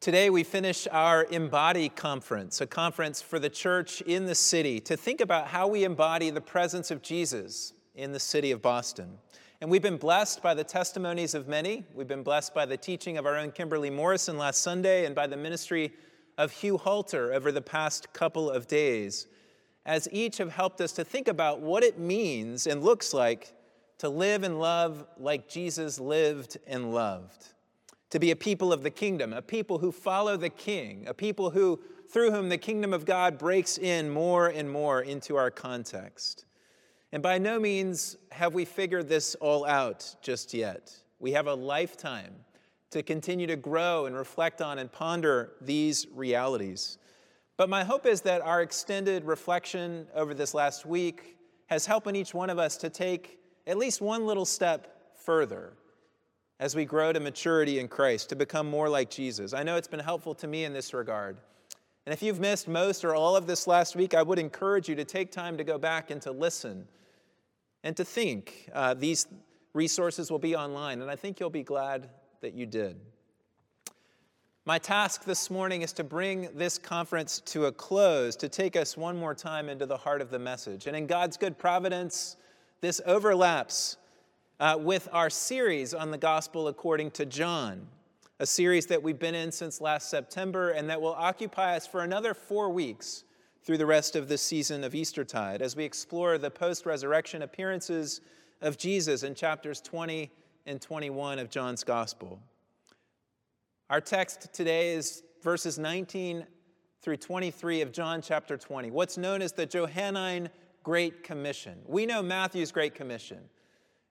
Today, 0.00 0.30
we 0.30 0.44
finish 0.44 0.88
our 0.90 1.24
Embody 1.24 1.90
Conference, 1.90 2.62
a 2.62 2.66
conference 2.66 3.20
for 3.20 3.38
the 3.38 3.50
church 3.50 4.00
in 4.00 4.24
the 4.24 4.34
city 4.34 4.80
to 4.80 4.96
think 4.96 5.20
about 5.20 5.48
how 5.48 5.66
we 5.66 5.84
embody 5.84 6.30
the 6.30 6.40
presence 6.40 6.90
of 6.90 7.02
Jesus 7.02 7.74
in 7.94 8.10
the 8.10 8.18
city 8.18 8.50
of 8.50 8.62
Boston. 8.62 9.18
And 9.60 9.70
we've 9.70 9.82
been 9.82 9.98
blessed 9.98 10.42
by 10.42 10.54
the 10.54 10.64
testimonies 10.64 11.34
of 11.34 11.48
many. 11.48 11.84
We've 11.92 12.08
been 12.08 12.22
blessed 12.22 12.54
by 12.54 12.64
the 12.64 12.78
teaching 12.78 13.18
of 13.18 13.26
our 13.26 13.36
own 13.36 13.50
Kimberly 13.50 13.90
Morrison 13.90 14.38
last 14.38 14.62
Sunday 14.62 15.04
and 15.04 15.14
by 15.14 15.26
the 15.26 15.36
ministry 15.36 15.92
of 16.38 16.50
Hugh 16.50 16.78
Halter 16.78 17.34
over 17.34 17.52
the 17.52 17.60
past 17.60 18.10
couple 18.14 18.48
of 18.48 18.66
days, 18.66 19.26
as 19.84 20.08
each 20.12 20.38
have 20.38 20.50
helped 20.50 20.80
us 20.80 20.92
to 20.92 21.04
think 21.04 21.28
about 21.28 21.60
what 21.60 21.82
it 21.82 21.98
means 21.98 22.66
and 22.66 22.82
looks 22.82 23.12
like 23.12 23.52
to 23.98 24.08
live 24.08 24.44
and 24.44 24.58
love 24.58 25.04
like 25.18 25.46
Jesus 25.46 26.00
lived 26.00 26.56
and 26.66 26.94
loved 26.94 27.48
to 28.10 28.18
be 28.18 28.32
a 28.32 28.36
people 28.36 28.72
of 28.72 28.82
the 28.82 28.90
kingdom, 28.90 29.32
a 29.32 29.42
people 29.42 29.78
who 29.78 29.92
follow 29.92 30.36
the 30.36 30.50
king, 30.50 31.04
a 31.06 31.14
people 31.14 31.50
who, 31.50 31.80
through 32.10 32.32
whom 32.32 32.48
the 32.48 32.58
kingdom 32.58 32.92
of 32.92 33.04
God 33.04 33.38
breaks 33.38 33.78
in 33.78 34.10
more 34.10 34.48
and 34.48 34.70
more 34.70 35.02
into 35.02 35.36
our 35.36 35.50
context. 35.50 36.44
And 37.12 37.22
by 37.22 37.38
no 37.38 37.58
means 37.58 38.16
have 38.32 38.54
we 38.54 38.64
figured 38.64 39.08
this 39.08 39.34
all 39.36 39.64
out 39.64 40.14
just 40.22 40.52
yet. 40.52 40.92
We 41.18 41.32
have 41.32 41.46
a 41.46 41.54
lifetime 41.54 42.34
to 42.90 43.02
continue 43.02 43.46
to 43.46 43.56
grow 43.56 44.06
and 44.06 44.16
reflect 44.16 44.60
on 44.60 44.78
and 44.78 44.90
ponder 44.90 45.52
these 45.60 46.06
realities. 46.12 46.98
But 47.56 47.68
my 47.68 47.84
hope 47.84 48.06
is 48.06 48.22
that 48.22 48.40
our 48.40 48.62
extended 48.62 49.24
reflection 49.24 50.06
over 50.14 50.34
this 50.34 50.54
last 50.54 50.86
week 50.86 51.36
has 51.66 51.86
helped 51.86 52.12
each 52.14 52.34
one 52.34 52.50
of 52.50 52.58
us 52.58 52.76
to 52.78 52.90
take 52.90 53.38
at 53.66 53.78
least 53.78 54.00
one 54.00 54.26
little 54.26 54.44
step 54.44 55.14
further 55.14 55.74
as 56.60 56.76
we 56.76 56.84
grow 56.84 57.10
to 57.10 57.18
maturity 57.18 57.80
in 57.80 57.88
Christ, 57.88 58.28
to 58.28 58.36
become 58.36 58.68
more 58.68 58.88
like 58.88 59.10
Jesus. 59.10 59.54
I 59.54 59.62
know 59.62 59.76
it's 59.76 59.88
been 59.88 59.98
helpful 59.98 60.34
to 60.36 60.46
me 60.46 60.64
in 60.64 60.74
this 60.74 60.92
regard. 60.92 61.38
And 62.04 62.12
if 62.12 62.22
you've 62.22 62.38
missed 62.38 62.68
most 62.68 63.02
or 63.02 63.14
all 63.14 63.34
of 63.34 63.46
this 63.46 63.66
last 63.66 63.96
week, 63.96 64.12
I 64.12 64.22
would 64.22 64.38
encourage 64.38 64.86
you 64.86 64.94
to 64.96 65.04
take 65.04 65.32
time 65.32 65.56
to 65.56 65.64
go 65.64 65.78
back 65.78 66.10
and 66.10 66.20
to 66.22 66.30
listen 66.30 66.86
and 67.82 67.96
to 67.96 68.04
think. 68.04 68.68
Uh, 68.74 68.92
these 68.92 69.26
resources 69.72 70.30
will 70.30 70.38
be 70.38 70.54
online, 70.54 71.00
and 71.00 71.10
I 71.10 71.16
think 71.16 71.40
you'll 71.40 71.48
be 71.48 71.62
glad 71.62 72.10
that 72.42 72.52
you 72.52 72.66
did. 72.66 73.00
My 74.66 74.78
task 74.78 75.24
this 75.24 75.50
morning 75.50 75.80
is 75.80 75.94
to 75.94 76.04
bring 76.04 76.50
this 76.54 76.76
conference 76.76 77.40
to 77.46 77.66
a 77.66 77.72
close, 77.72 78.36
to 78.36 78.50
take 78.50 78.76
us 78.76 78.98
one 78.98 79.16
more 79.16 79.34
time 79.34 79.70
into 79.70 79.86
the 79.86 79.96
heart 79.96 80.20
of 80.20 80.30
the 80.30 80.38
message. 80.38 80.86
And 80.86 80.94
in 80.94 81.06
God's 81.06 81.38
good 81.38 81.56
providence, 81.56 82.36
this 82.82 83.00
overlaps 83.06 83.96
uh, 84.60 84.76
with 84.78 85.08
our 85.10 85.30
series 85.30 85.94
on 85.94 86.10
the 86.10 86.18
gospel 86.18 86.68
according 86.68 87.10
to 87.12 87.24
John, 87.24 87.86
a 88.38 88.46
series 88.46 88.86
that 88.86 89.02
we've 89.02 89.18
been 89.18 89.34
in 89.34 89.50
since 89.50 89.80
last 89.80 90.10
September 90.10 90.70
and 90.70 90.88
that 90.90 91.00
will 91.00 91.14
occupy 91.14 91.76
us 91.76 91.86
for 91.86 92.02
another 92.02 92.34
four 92.34 92.68
weeks 92.68 93.24
through 93.64 93.78
the 93.78 93.86
rest 93.86 94.16
of 94.16 94.28
the 94.28 94.36
season 94.36 94.84
of 94.84 94.94
Eastertide 94.94 95.62
as 95.62 95.76
we 95.76 95.84
explore 95.84 96.36
the 96.36 96.50
post 96.50 96.84
resurrection 96.84 97.42
appearances 97.42 98.20
of 98.60 98.76
Jesus 98.76 99.22
in 99.22 99.34
chapters 99.34 99.80
20 99.80 100.30
and 100.66 100.80
21 100.80 101.38
of 101.38 101.48
John's 101.48 101.82
gospel. 101.82 102.38
Our 103.88 104.00
text 104.00 104.52
today 104.52 104.92
is 104.92 105.22
verses 105.42 105.78
19 105.78 106.46
through 107.00 107.16
23 107.16 107.80
of 107.80 107.92
John 107.92 108.20
chapter 108.20 108.58
20, 108.58 108.90
what's 108.90 109.16
known 109.16 109.40
as 109.40 109.52
the 109.52 109.64
Johannine 109.64 110.50
Great 110.82 111.22
Commission. 111.22 111.78
We 111.86 112.04
know 112.04 112.22
Matthew's 112.22 112.72
Great 112.72 112.94
Commission 112.94 113.40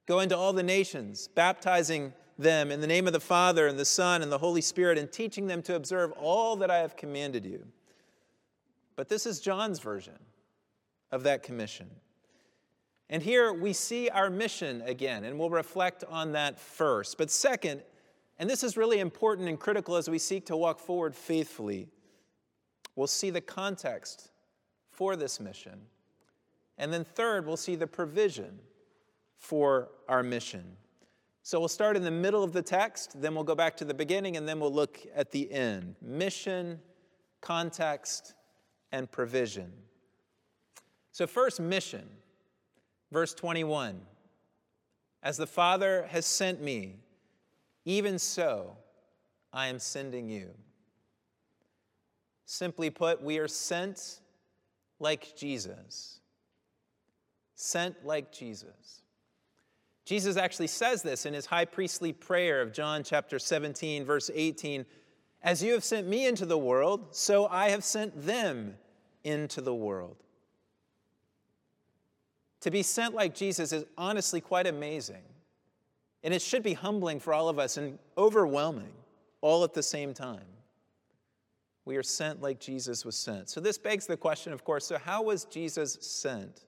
Go 0.09 0.21
into 0.21 0.35
all 0.35 0.53
the 0.53 0.63
nations, 0.63 1.27
baptizing 1.27 2.13
them 2.39 2.71
in 2.71 2.81
the 2.81 2.87
name 2.87 3.05
of 3.05 3.13
the 3.13 3.19
Father 3.19 3.67
and 3.67 3.77
the 3.77 3.85
Son 3.85 4.23
and 4.23 4.31
the 4.31 4.39
Holy 4.39 4.59
Spirit, 4.59 4.97
and 4.97 5.11
teaching 5.11 5.45
them 5.45 5.61
to 5.61 5.75
observe 5.75 6.11
all 6.13 6.55
that 6.55 6.71
I 6.71 6.79
have 6.79 6.95
commanded 6.95 7.45
you. 7.45 7.67
But 8.95 9.07
this 9.07 9.27
is 9.27 9.39
John's 9.39 9.77
version 9.77 10.17
of 11.11 11.21
that 11.25 11.43
commission. 11.43 11.91
And 13.07 13.21
here 13.21 13.53
we 13.53 13.71
see 13.71 14.09
our 14.09 14.31
mission 14.31 14.81
again, 14.81 15.25
and 15.25 15.37
we'll 15.37 15.51
reflect 15.51 16.03
on 16.09 16.31
that 16.31 16.59
first. 16.59 17.19
But 17.19 17.29
second, 17.29 17.83
and 18.39 18.49
this 18.49 18.63
is 18.63 18.75
really 18.75 19.01
important 19.01 19.47
and 19.47 19.59
critical 19.59 19.95
as 19.95 20.09
we 20.09 20.17
seek 20.17 20.47
to 20.47 20.57
walk 20.57 20.79
forward 20.79 21.15
faithfully, 21.15 21.87
we'll 22.95 23.05
see 23.05 23.29
the 23.29 23.41
context 23.41 24.31
for 24.89 25.15
this 25.15 25.39
mission. 25.39 25.79
And 26.79 26.91
then 26.91 27.03
third, 27.03 27.45
we'll 27.45 27.57
see 27.57 27.75
the 27.75 27.85
provision 27.85 28.57
for 29.39 29.89
our 30.07 30.21
mission. 30.21 30.63
So 31.41 31.59
we'll 31.59 31.67
start 31.67 31.97
in 31.97 32.03
the 32.03 32.11
middle 32.11 32.43
of 32.43 32.53
the 32.53 32.61
text, 32.61 33.19
then 33.19 33.33
we'll 33.33 33.43
go 33.43 33.55
back 33.55 33.75
to 33.77 33.85
the 33.85 33.93
beginning, 33.93 34.37
and 34.37 34.47
then 34.47 34.59
we'll 34.59 34.71
look 34.71 34.99
at 35.15 35.31
the 35.31 35.51
end 35.51 35.95
mission, 36.01 36.79
context, 37.41 38.35
and 38.91 39.09
provision. 39.09 39.71
So, 41.11 41.25
first, 41.25 41.59
mission. 41.59 42.07
Verse 43.11 43.33
21 43.33 43.99
As 45.23 45.37
the 45.37 45.47
Father 45.47 46.07
has 46.09 46.25
sent 46.25 46.61
me, 46.61 46.97
even 47.85 48.19
so 48.19 48.77
I 49.51 49.67
am 49.67 49.79
sending 49.79 50.29
you. 50.29 50.51
Simply 52.45 52.89
put, 52.89 53.21
we 53.21 53.37
are 53.39 53.47
sent 53.47 54.21
like 54.99 55.35
Jesus. 55.35 56.19
Sent 57.55 58.05
like 58.05 58.31
Jesus. 58.31 59.01
Jesus 60.09 60.37
actually 60.37 60.65
says 60.65 61.03
this 61.03 61.27
in 61.27 61.35
his 61.35 61.45
high 61.45 61.65
priestly 61.65 62.11
prayer 62.13 62.63
of 62.63 62.73
John 62.73 63.03
chapter 63.03 63.37
17, 63.37 64.03
verse 64.03 64.31
18 64.33 64.83
As 65.43 65.61
you 65.61 65.73
have 65.73 65.83
sent 65.83 66.07
me 66.07 66.25
into 66.25 66.47
the 66.47 66.57
world, 66.57 67.09
so 67.11 67.45
I 67.45 67.69
have 67.69 67.83
sent 67.83 68.25
them 68.25 68.73
into 69.23 69.61
the 69.61 69.75
world. 69.75 70.15
To 72.61 72.71
be 72.71 72.81
sent 72.81 73.13
like 73.13 73.35
Jesus 73.35 73.71
is 73.71 73.85
honestly 73.99 74.41
quite 74.41 74.65
amazing. 74.65 75.21
And 76.23 76.33
it 76.33 76.41
should 76.41 76.63
be 76.63 76.73
humbling 76.73 77.19
for 77.19 77.31
all 77.31 77.47
of 77.47 77.59
us 77.59 77.77
and 77.77 77.99
overwhelming 78.17 78.93
all 79.41 79.63
at 79.63 79.75
the 79.75 79.83
same 79.83 80.15
time. 80.15 80.41
We 81.85 81.97
are 81.97 82.03
sent 82.03 82.41
like 82.41 82.59
Jesus 82.59 83.05
was 83.05 83.15
sent. 83.15 83.47
So, 83.47 83.61
this 83.61 83.77
begs 83.77 84.07
the 84.07 84.17
question, 84.17 84.53
of 84.53 84.63
course 84.63 84.87
so, 84.87 84.97
how 84.97 85.21
was 85.21 85.45
Jesus 85.45 85.99
sent? 86.01 86.65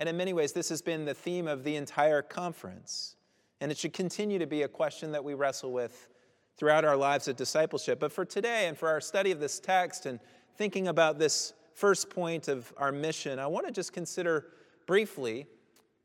And 0.00 0.08
in 0.08 0.16
many 0.16 0.32
ways, 0.32 0.52
this 0.52 0.70
has 0.70 0.80
been 0.80 1.04
the 1.04 1.14
theme 1.14 1.46
of 1.46 1.62
the 1.62 1.76
entire 1.76 2.22
conference. 2.22 3.16
And 3.60 3.70
it 3.70 3.76
should 3.76 3.92
continue 3.92 4.38
to 4.38 4.46
be 4.46 4.62
a 4.62 4.68
question 4.68 5.12
that 5.12 5.22
we 5.22 5.34
wrestle 5.34 5.72
with 5.72 6.08
throughout 6.56 6.86
our 6.86 6.96
lives 6.96 7.28
of 7.28 7.36
discipleship. 7.36 8.00
But 8.00 8.10
for 8.10 8.24
today 8.24 8.66
and 8.66 8.76
for 8.76 8.88
our 8.88 9.02
study 9.02 9.30
of 9.30 9.40
this 9.40 9.60
text 9.60 10.06
and 10.06 10.18
thinking 10.56 10.88
about 10.88 11.18
this 11.18 11.52
first 11.74 12.08
point 12.08 12.48
of 12.48 12.72
our 12.78 12.90
mission, 12.90 13.38
I 13.38 13.46
want 13.46 13.66
to 13.66 13.72
just 13.72 13.92
consider 13.92 14.46
briefly 14.86 15.46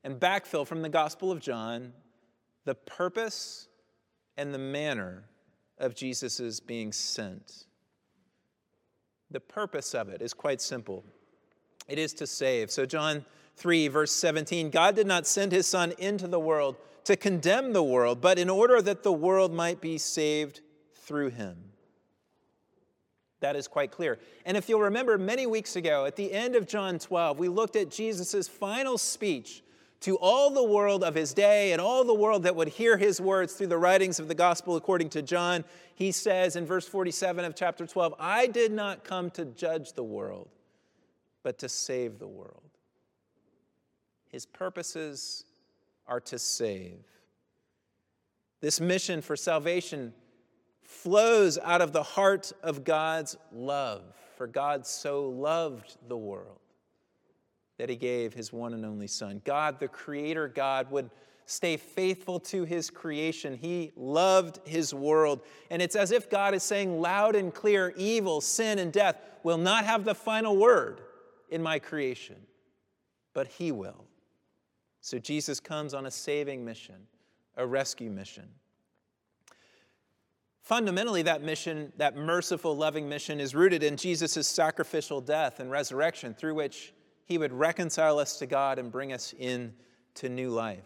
and 0.04 0.20
backfill 0.20 0.68
from 0.68 0.82
the 0.82 0.90
Gospel 0.90 1.32
of 1.32 1.40
John 1.40 1.94
the 2.66 2.76
purpose 2.76 3.70
and 4.36 4.54
the 4.54 4.60
manner 4.60 5.24
of 5.78 5.96
Jesus' 5.96 6.60
being 6.60 6.92
sent. 6.92 7.66
The 9.32 9.40
purpose 9.40 9.96
of 9.96 10.10
it 10.10 10.22
is 10.22 10.34
quite 10.34 10.62
simple 10.62 11.06
it 11.88 12.00
is 12.00 12.14
to 12.16 12.26
save. 12.26 12.72
So, 12.72 12.86
John 12.86 13.24
3, 13.56 13.88
verse 13.88 14.12
17 14.12 14.70
God 14.70 14.96
did 14.96 15.08
not 15.08 15.28
send 15.28 15.52
his 15.52 15.68
Son 15.68 15.94
into 15.98 16.28
the 16.28 16.40
world 16.40 16.76
to 17.06 17.16
condemn 17.16 17.74
the 17.74 17.84
world, 17.84 18.20
but 18.20 18.40
in 18.40 18.50
order 18.50 18.82
that 18.82 19.04
the 19.04 19.14
world 19.14 19.54
might 19.54 19.80
be 19.80 19.98
saved 19.98 20.62
through 20.94 21.30
him. 21.30 21.56
That 23.42 23.56
is 23.56 23.68
quite 23.68 23.92
clear. 23.92 24.18
And 24.46 24.58
if 24.58 24.68
you'll 24.70 24.82
remember, 24.82 25.18
many 25.18 25.46
weeks 25.46 25.76
ago, 25.76 26.06
at 26.06 26.16
the 26.16 26.34
end 26.34 26.56
of 26.56 26.68
John 26.68 26.98
12, 26.98 27.38
we 27.38 27.48
looked 27.48 27.76
at 27.76 27.92
Jesus' 27.92 28.48
final 28.48 28.98
speech 28.98 29.62
to 30.02 30.18
all 30.18 30.50
the 30.50 30.64
world 30.64 31.04
of 31.04 31.16
his 31.16 31.34
day 31.34 31.72
and 31.72 31.82
all 31.82 32.04
the 32.04 32.14
world 32.14 32.44
that 32.44 32.56
would 32.56 32.70
hear 32.70 32.98
his 32.98 33.22
words 33.22 33.54
through 33.54 33.68
the 33.68 33.78
writings 33.78 34.20
of 34.20 34.28
the 34.28 34.36
gospel 34.36 34.76
according 34.76 35.10
to 35.10 35.22
John. 35.22 35.64
He 35.94 36.12
says 36.12 36.56
in 36.56 36.66
verse 36.66 36.88
47 36.88 37.46
of 37.46 37.56
chapter 37.56 37.86
12, 37.86 38.16
I 38.20 38.48
did 38.48 38.72
not 38.72 39.04
come 39.04 39.30
to 39.32 39.46
judge 39.46 39.94
the 39.94 40.04
world, 40.04 40.50
but 41.44 41.60
to 41.60 41.70
save 41.70 42.20
the 42.20 42.28
world. 42.28 42.62
His 44.30 44.46
purposes 44.46 45.46
are 46.08 46.20
to 46.22 46.40
save. 46.40 47.04
This 48.62 48.80
mission 48.80 49.22
for 49.22 49.36
salvation 49.36 50.14
flows 50.82 51.58
out 51.58 51.82
of 51.82 51.94
the 51.94 52.04
heart 52.04 52.52
of 52.64 52.84
God's 52.84 53.38
love, 53.52 54.04
for 54.38 54.48
God 54.48 54.86
so 54.86 55.30
loved 55.30 55.98
the 56.08 56.18
world 56.18 56.60
that 57.78 57.90
he 57.90 57.96
gave 57.96 58.34
his 58.34 58.54
one 58.54 58.74
and 58.74 58.86
only 58.86 59.08
Son. 59.08 59.42
God, 59.44 59.80
the 59.80 59.88
Creator 59.88 60.50
God, 60.50 60.90
would 60.92 61.10
stay 61.46 61.78
faithful 61.78 62.40
to 62.40 62.64
his 62.64 62.90
creation. 62.90 63.56
He 63.56 63.92
loved 63.96 64.60
his 64.66 64.94
world. 64.94 65.42
And 65.70 65.82
it's 65.82 65.96
as 65.96 66.12
if 66.12 66.30
God 66.30 66.54
is 66.54 66.64
saying 66.64 67.00
loud 67.00 67.36
and 67.36 67.54
clear 67.54 67.94
evil, 67.98 68.42
sin, 68.42 68.80
and 68.80 68.92
death 68.92 69.20
will 69.44 69.58
not 69.58 69.86
have 69.86 70.06
the 70.06 70.16
final 70.16 70.58
word 70.58 71.02
in 71.50 71.62
my 71.62 71.78
creation, 71.78 72.38
but 73.34 73.48
he 73.48 73.72
will. 73.72 74.06
So 75.06 75.20
Jesus 75.20 75.60
comes 75.60 75.94
on 75.94 76.08
a 76.08 76.10
saving 76.10 76.66
mission, 76.66 76.96
a 77.58 77.68
rescue 77.68 78.10
mission. 78.10 78.50
Fundamentally, 80.64 81.22
that 81.22 81.44
mission, 81.44 81.94
that 81.98 82.16
merciful, 82.16 82.76
loving 82.76 83.08
mission, 83.08 83.40
is 83.40 83.54
rooted 83.54 83.84
in 83.84 83.98
Jesus' 83.98 84.48
sacrificial 84.48 85.22
death 85.22 85.60
and 85.60 85.70
resurrection, 85.70 86.34
through 86.34 86.56
which 86.56 86.92
he 87.24 87.38
would 87.38 87.54
reconcile 87.54 88.18
us 88.18 88.40
to 88.40 88.48
God 88.48 88.80
and 88.80 88.92
bring 88.92 89.14
us 89.14 89.36
in 89.38 89.76
to 90.16 90.28
new 90.28 90.50
life. 90.50 90.86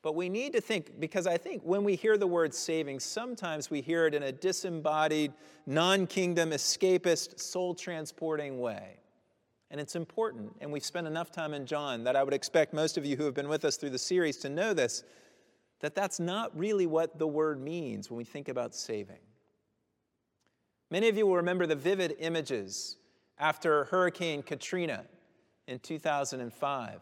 But 0.00 0.14
we 0.14 0.30
need 0.30 0.54
to 0.54 0.60
think, 0.62 0.98
because 0.98 1.26
I 1.26 1.36
think 1.36 1.60
when 1.64 1.84
we 1.84 1.96
hear 1.96 2.16
the 2.16 2.26
word 2.26 2.54
saving, 2.54 2.98
sometimes 2.98 3.68
we 3.68 3.82
hear 3.82 4.06
it 4.06 4.14
in 4.14 4.22
a 4.22 4.32
disembodied, 4.32 5.34
non 5.66 6.06
kingdom, 6.06 6.52
escapist, 6.52 7.38
soul 7.40 7.74
transporting 7.74 8.58
way. 8.58 8.96
And 9.70 9.80
it's 9.80 9.96
important, 9.96 10.56
and 10.60 10.72
we've 10.72 10.84
spent 10.84 11.06
enough 11.06 11.30
time 11.30 11.52
in 11.52 11.66
John 11.66 12.04
that 12.04 12.16
I 12.16 12.22
would 12.22 12.32
expect 12.32 12.72
most 12.72 12.96
of 12.96 13.04
you 13.04 13.16
who 13.16 13.24
have 13.24 13.34
been 13.34 13.48
with 13.48 13.64
us 13.64 13.76
through 13.76 13.90
the 13.90 13.98
series 13.98 14.38
to 14.38 14.48
know 14.48 14.72
this 14.72 15.04
that 15.80 15.94
that's 15.94 16.18
not 16.18 16.58
really 16.58 16.86
what 16.86 17.18
the 17.18 17.26
word 17.26 17.60
means 17.60 18.10
when 18.10 18.18
we 18.18 18.24
think 18.24 18.48
about 18.48 18.74
saving. 18.74 19.20
Many 20.90 21.08
of 21.08 21.16
you 21.16 21.26
will 21.26 21.36
remember 21.36 21.66
the 21.66 21.76
vivid 21.76 22.16
images 22.18 22.96
after 23.38 23.84
Hurricane 23.84 24.42
Katrina 24.42 25.04
in 25.68 25.78
2005 25.78 27.00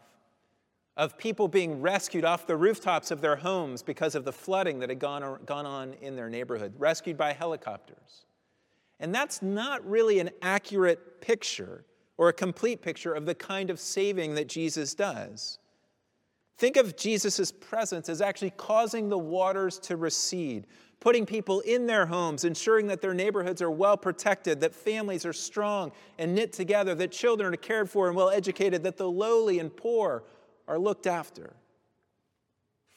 of 0.97 1.17
people 1.17 1.47
being 1.47 1.81
rescued 1.81 2.25
off 2.25 2.47
the 2.47 2.57
rooftops 2.57 3.11
of 3.11 3.21
their 3.21 3.35
homes 3.35 3.83
because 3.83 4.15
of 4.15 4.25
the 4.25 4.33
flooding 4.33 4.79
that 4.79 4.89
had 4.89 4.99
gone, 4.99 5.39
gone 5.45 5.65
on 5.65 5.93
in 6.01 6.15
their 6.15 6.29
neighborhood, 6.29 6.73
rescued 6.77 7.17
by 7.17 7.33
helicopters. 7.33 8.25
And 8.99 9.13
that's 9.13 9.41
not 9.41 9.87
really 9.87 10.19
an 10.19 10.31
accurate 10.41 11.21
picture 11.21 11.85
or 12.17 12.29
a 12.29 12.33
complete 12.33 12.81
picture 12.81 13.13
of 13.13 13.25
the 13.25 13.35
kind 13.35 13.69
of 13.69 13.79
saving 13.79 14.35
that 14.35 14.47
Jesus 14.47 14.93
does. 14.95 15.59
Think 16.57 16.75
of 16.75 16.97
Jesus' 16.97 17.51
presence 17.51 18.09
as 18.09 18.21
actually 18.21 18.49
causing 18.51 19.09
the 19.09 19.17
waters 19.17 19.77
to 19.79 19.95
recede, 19.95 20.65
putting 20.99 21.25
people 21.25 21.59
in 21.61 21.85
their 21.85 22.07
homes, 22.07 22.43
ensuring 22.43 22.87
that 22.87 22.99
their 22.99 23.13
neighborhoods 23.13 23.61
are 23.61 23.69
well 23.69 23.95
protected, 23.95 24.59
that 24.61 24.73
families 24.73 25.25
are 25.25 25.33
strong 25.33 25.91
and 26.17 26.33
knit 26.33 26.53
together, 26.53 26.95
that 26.95 27.11
children 27.11 27.53
are 27.53 27.57
cared 27.57 27.89
for 27.89 28.07
and 28.07 28.15
well 28.15 28.31
educated, 28.31 28.81
that 28.83 28.97
the 28.97 29.09
lowly 29.09 29.59
and 29.59 29.75
poor 29.75 30.23
are 30.67 30.79
looked 30.79 31.05
after 31.05 31.53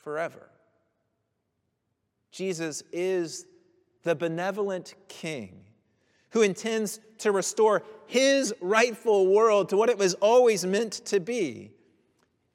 forever. 0.03 0.49
Jesus 2.31 2.83
is 2.93 3.47
the 4.03 4.15
benevolent 4.15 4.95
king 5.09 5.65
who 6.31 6.41
intends 6.41 7.01
to 7.21 7.33
restore 7.33 7.83
his 8.07 8.53
rightful 8.61 9.27
world 9.27 9.69
to 9.71 9.77
what 9.77 9.89
it 9.89 9.99
was 9.99 10.15
always 10.15 10.67
meant 10.67 10.93
to 11.07 11.21
be 11.21 11.71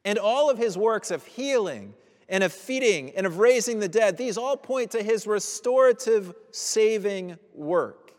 and 0.05 0.19
all 0.19 0.49
of 0.49 0.57
his 0.57 0.77
works 0.77 1.11
of 1.11 1.25
healing 1.25 1.93
and 2.29 2.43
of 2.43 2.53
feeding 2.53 3.11
and 3.15 3.25
of 3.25 3.39
raising 3.39 3.79
the 3.79 3.87
dead, 3.87 4.17
these 4.17 4.37
all 4.37 4.55
point 4.55 4.91
to 4.91 5.03
his 5.03 5.27
restorative, 5.27 6.33
saving 6.51 7.37
work. 7.53 8.13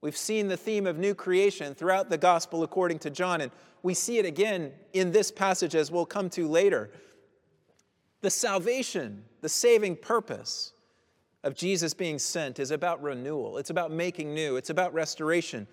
We've 0.00 0.16
seen 0.16 0.48
the 0.48 0.56
theme 0.56 0.86
of 0.86 0.98
new 0.98 1.14
creation 1.14 1.74
throughout 1.74 2.08
the 2.08 2.18
gospel 2.18 2.62
according 2.62 3.00
to 3.00 3.10
John, 3.10 3.40
and 3.40 3.50
we 3.82 3.94
see 3.94 4.18
it 4.18 4.24
again 4.24 4.72
in 4.92 5.12
this 5.12 5.30
passage 5.30 5.74
as 5.74 5.90
we'll 5.90 6.06
come 6.06 6.30
to 6.30 6.48
later. 6.48 6.90
The 8.20 8.30
salvation, 8.30 9.24
the 9.40 9.48
saving 9.48 9.96
purpose 9.96 10.72
of 11.44 11.54
Jesus 11.54 11.94
being 11.94 12.18
sent 12.18 12.58
is 12.58 12.70
about 12.70 13.02
renewal, 13.02 13.58
it's 13.58 13.70
about 13.70 13.90
making 13.90 14.34
new, 14.34 14.56
it's 14.56 14.70
about 14.70 14.92
restoration. 14.92 15.66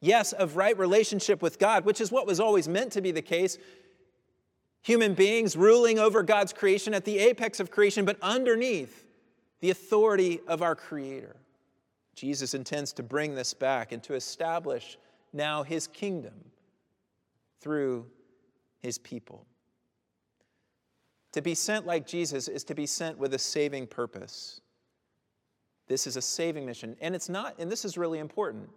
Yes, 0.00 0.32
of 0.32 0.56
right 0.56 0.76
relationship 0.76 1.40
with 1.40 1.58
God, 1.58 1.84
which 1.84 2.00
is 2.00 2.12
what 2.12 2.26
was 2.26 2.38
always 2.38 2.68
meant 2.68 2.92
to 2.92 3.00
be 3.00 3.10
the 3.10 3.22
case, 3.22 3.56
human 4.82 5.14
beings 5.14 5.56
ruling 5.56 5.98
over 5.98 6.22
God's 6.22 6.52
creation 6.52 6.92
at 6.92 7.06
the 7.06 7.18
apex 7.18 7.58
of 7.58 7.70
creation, 7.70 8.04
but 8.04 8.18
underneath 8.20 9.06
the 9.60 9.70
authority 9.70 10.40
of 10.46 10.60
our 10.60 10.74
Creator. 10.74 11.36
Jesus 12.14 12.52
intends 12.52 12.92
to 12.92 13.02
bring 13.02 13.34
this 13.34 13.54
back 13.54 13.92
and 13.92 14.02
to 14.02 14.14
establish 14.14 14.98
now 15.32 15.62
his 15.62 15.86
kingdom 15.86 16.34
through 17.60 18.06
his 18.80 18.98
people. 18.98 19.46
To 21.32 21.40
be 21.40 21.54
sent 21.54 21.86
like 21.86 22.06
Jesus 22.06 22.46
is 22.46 22.62
to 22.64 22.74
be 22.74 22.86
sent 22.86 23.18
with 23.18 23.32
a 23.32 23.38
saving 23.38 23.86
purpose. 23.86 24.60
This 25.86 26.06
is 26.06 26.16
a 26.16 26.22
saving 26.22 26.64
mission. 26.66 26.96
And 27.00 27.14
it's 27.14 27.28
not, 27.28 27.54
and 27.58 27.70
this 27.70 27.84
is 27.84 27.98
really 27.98 28.18
important, 28.18 28.70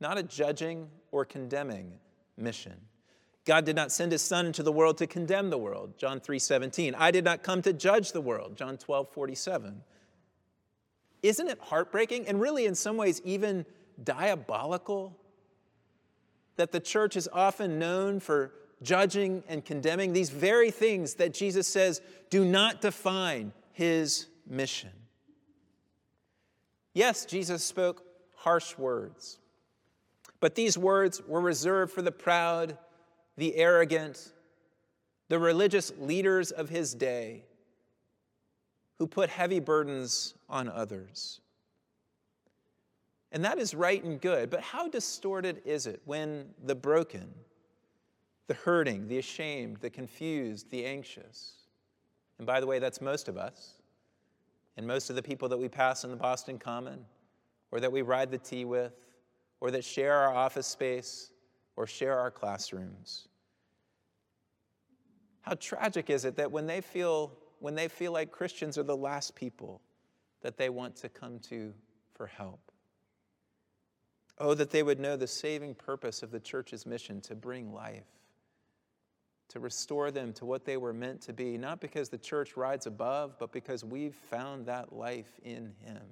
not 0.00 0.18
a 0.18 0.22
judging 0.22 0.88
or 1.12 1.24
condemning 1.24 1.92
mission. 2.36 2.74
God 3.46 3.64
did 3.64 3.74
not 3.74 3.90
send 3.90 4.12
his 4.12 4.22
son 4.22 4.46
into 4.46 4.62
the 4.62 4.72
world 4.72 4.98
to 4.98 5.06
condemn 5.06 5.50
the 5.50 5.58
world, 5.58 5.96
John 5.98 6.20
3:17. 6.20 6.94
I 6.94 7.10
did 7.10 7.24
not 7.24 7.42
come 7.42 7.62
to 7.62 7.72
judge 7.72 8.12
the 8.12 8.20
world, 8.20 8.56
John 8.56 8.76
12:47. 8.76 9.82
Isn't 11.22 11.48
it 11.48 11.58
heartbreaking 11.58 12.28
and 12.28 12.40
really 12.40 12.66
in 12.66 12.74
some 12.74 12.96
ways 12.96 13.20
even 13.24 13.66
diabolical 14.02 15.18
that 16.56 16.72
the 16.72 16.80
church 16.80 17.16
is 17.16 17.28
often 17.32 17.78
known 17.78 18.20
for 18.20 18.52
judging 18.82 19.42
and 19.48 19.64
condemning 19.64 20.12
these 20.12 20.30
very 20.30 20.70
things 20.70 21.14
that 21.14 21.34
Jesus 21.34 21.66
says 21.66 22.00
do 22.28 22.44
not 22.44 22.80
define 22.80 23.52
his 23.72 24.26
mission? 24.46 24.99
Yes, 26.92 27.24
Jesus 27.24 27.62
spoke 27.62 28.04
harsh 28.36 28.76
words, 28.76 29.38
but 30.40 30.54
these 30.54 30.76
words 30.76 31.22
were 31.26 31.40
reserved 31.40 31.92
for 31.92 32.02
the 32.02 32.12
proud 32.12 32.76
the 33.40 33.56
arrogant, 33.56 34.32
the 35.28 35.38
religious 35.38 35.92
leaders 35.98 36.50
of 36.50 36.68
his 36.68 36.94
day 36.94 37.42
who 38.98 39.06
put 39.06 39.30
heavy 39.30 39.60
burdens 39.60 40.34
on 40.48 40.68
others. 40.68 41.40
And 43.32 43.44
that 43.44 43.58
is 43.58 43.74
right 43.74 44.02
and 44.04 44.20
good, 44.20 44.50
but 44.50 44.60
how 44.60 44.88
distorted 44.88 45.62
is 45.64 45.86
it 45.86 46.02
when 46.04 46.50
the 46.62 46.74
broken, 46.74 47.32
the 48.46 48.54
hurting, 48.54 49.08
the 49.08 49.18
ashamed, 49.18 49.78
the 49.78 49.88
confused, 49.88 50.70
the 50.70 50.84
anxious, 50.84 51.54
and 52.36 52.46
by 52.46 52.60
the 52.60 52.66
way, 52.66 52.78
that's 52.78 53.00
most 53.00 53.28
of 53.28 53.38
us, 53.38 53.79
and 54.80 54.86
most 54.86 55.10
of 55.10 55.16
the 55.16 55.22
people 55.22 55.46
that 55.46 55.58
we 55.58 55.68
pass 55.68 56.04
in 56.04 56.10
the 56.10 56.16
Boston 56.16 56.58
Common, 56.58 57.04
or 57.70 57.80
that 57.80 57.92
we 57.92 58.00
ride 58.00 58.30
the 58.30 58.38
T 58.38 58.64
with, 58.64 58.94
or 59.60 59.70
that 59.70 59.84
share 59.84 60.14
our 60.14 60.34
office 60.34 60.66
space, 60.66 61.32
or 61.76 61.86
share 61.86 62.18
our 62.18 62.30
classrooms. 62.30 63.28
How 65.42 65.52
tragic 65.56 66.08
is 66.08 66.24
it 66.24 66.34
that 66.36 66.50
when 66.50 66.66
they 66.66 66.80
feel 66.80 67.36
when 67.58 67.74
they 67.74 67.88
feel 67.88 68.12
like 68.12 68.30
Christians 68.30 68.78
are 68.78 68.82
the 68.82 68.96
last 68.96 69.36
people 69.36 69.82
that 70.40 70.56
they 70.56 70.70
want 70.70 70.96
to 70.96 71.10
come 71.10 71.38
to 71.50 71.74
for 72.14 72.26
help? 72.26 72.72
Oh, 74.38 74.54
that 74.54 74.70
they 74.70 74.82
would 74.82 74.98
know 74.98 75.14
the 75.14 75.26
saving 75.26 75.74
purpose 75.74 76.22
of 76.22 76.30
the 76.30 76.40
church's 76.40 76.86
mission 76.86 77.20
to 77.20 77.34
bring 77.34 77.74
life, 77.74 78.06
to 79.50 79.60
restore 79.60 80.10
them 80.10 80.32
to 80.32 80.44
what 80.44 80.64
they 80.64 80.76
were 80.76 80.92
meant 80.92 81.20
to 81.22 81.32
be, 81.32 81.58
not 81.58 81.80
because 81.80 82.08
the 82.08 82.18
church 82.18 82.56
rides 82.56 82.86
above, 82.86 83.36
but 83.38 83.52
because 83.52 83.84
we've 83.84 84.14
found 84.14 84.66
that 84.66 84.92
life 84.92 85.38
in 85.42 85.72
Him 85.84 86.02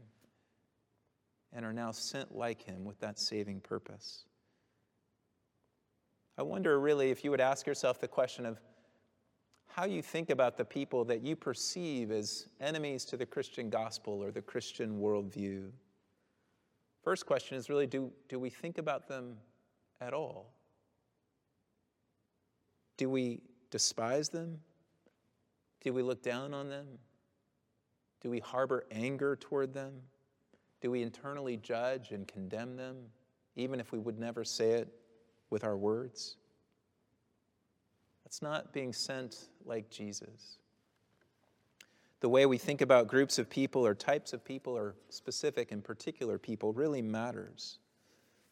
and 1.52 1.64
are 1.64 1.72
now 1.72 1.92
sent 1.92 2.36
like 2.36 2.62
Him 2.62 2.84
with 2.84 2.98
that 3.00 3.18
saving 3.18 3.60
purpose. 3.60 4.24
I 6.36 6.42
wonder 6.42 6.78
really 6.78 7.10
if 7.10 7.24
you 7.24 7.30
would 7.30 7.40
ask 7.40 7.66
yourself 7.66 8.00
the 8.00 8.08
question 8.08 8.44
of 8.44 8.60
how 9.68 9.84
you 9.84 10.02
think 10.02 10.30
about 10.30 10.56
the 10.56 10.64
people 10.64 11.04
that 11.04 11.22
you 11.22 11.36
perceive 11.36 12.10
as 12.10 12.48
enemies 12.60 13.04
to 13.04 13.16
the 13.16 13.26
Christian 13.26 13.70
gospel 13.70 14.22
or 14.22 14.32
the 14.32 14.42
Christian 14.42 15.00
worldview. 15.00 15.70
First 17.04 17.26
question 17.26 17.56
is 17.56 17.70
really 17.70 17.86
do, 17.86 18.10
do 18.28 18.40
we 18.40 18.50
think 18.50 18.78
about 18.78 19.06
them 19.06 19.36
at 20.00 20.12
all? 20.12 20.52
Do 22.98 23.08
we 23.08 23.40
despise 23.70 24.28
them? 24.28 24.60
Do 25.82 25.94
we 25.94 26.02
look 26.02 26.22
down 26.22 26.52
on 26.52 26.68
them? 26.68 26.86
Do 28.20 28.28
we 28.28 28.40
harbor 28.40 28.84
anger 28.90 29.36
toward 29.36 29.72
them? 29.72 29.94
Do 30.80 30.90
we 30.90 31.02
internally 31.02 31.56
judge 31.56 32.10
and 32.10 32.26
condemn 32.26 32.76
them, 32.76 32.96
even 33.56 33.80
if 33.80 33.92
we 33.92 33.98
would 33.98 34.18
never 34.18 34.44
say 34.44 34.72
it 34.72 34.88
with 35.48 35.64
our 35.64 35.76
words? 35.76 36.36
That's 38.24 38.42
not 38.42 38.72
being 38.72 38.92
sent 38.92 39.48
like 39.64 39.88
Jesus. 39.90 40.58
The 42.20 42.28
way 42.28 42.46
we 42.46 42.58
think 42.58 42.80
about 42.80 43.06
groups 43.06 43.38
of 43.38 43.48
people 43.48 43.86
or 43.86 43.94
types 43.94 44.32
of 44.32 44.44
people 44.44 44.76
or 44.76 44.96
specific 45.08 45.70
and 45.70 45.82
particular 45.84 46.36
people 46.36 46.72
really 46.72 47.00
matters. 47.00 47.78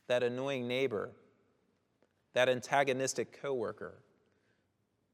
That 0.06 0.22
annoying 0.22 0.68
neighbor, 0.68 1.10
that 2.32 2.48
antagonistic 2.48 3.40
coworker, 3.42 4.02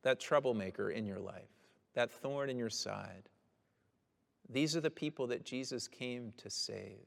that 0.03 0.21
troublemaker 0.21 0.91
in 0.91 1.07
your 1.07 1.21
life, 1.21 1.51
that 1.95 2.11
thorn 2.11 2.51
in 2.51 2.59
your 2.59 2.71
side. 2.71 3.29
These 4.49 4.77
are 4.77 4.81
the 4.81 4.91
people 4.91 5.27
that 5.29 5.45
Jesus 5.45 5.89
came 5.89 6.33
to 6.39 6.51
save. 6.51 7.07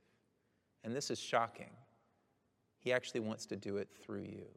And 0.83 0.95
this 0.95 1.11
is 1.11 1.19
shocking. 1.19 1.71
He 2.79 2.93
actually 2.93 3.21
wants 3.21 3.45
to 3.47 3.55
do 3.55 3.77
it 3.77 3.89
through 4.03 4.23
you. 4.23 4.47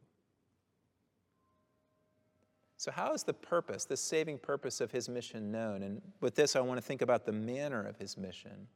So, 2.77 2.91
how 2.91 3.13
is 3.13 3.23
the 3.23 3.33
purpose, 3.33 3.83
the 3.83 3.97
saving 3.97 4.37
purpose 4.37 4.79
of 4.79 4.89
his 4.89 5.09
mission 5.09 5.51
known? 5.51 5.83
And 5.83 6.01
with 6.21 6.35
this, 6.35 6.55
I 6.55 6.61
want 6.61 6.77
to 6.77 6.81
think 6.81 7.01
about 7.01 7.25
the 7.25 7.33
manner 7.33 7.85
of 7.85 7.97
his 7.97 8.17
mission. 8.17 8.67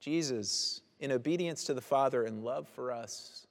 Jesus, 0.00 0.80
in 0.98 1.12
obedience 1.12 1.62
to 1.64 1.74
the 1.74 1.80
Father 1.80 2.24
and 2.24 2.42
love 2.42 2.68
for 2.68 2.90
us, 2.90 3.46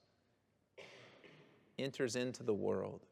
enters 1.79 2.17
into 2.17 2.43
the 2.43 2.53
world. 2.53 3.05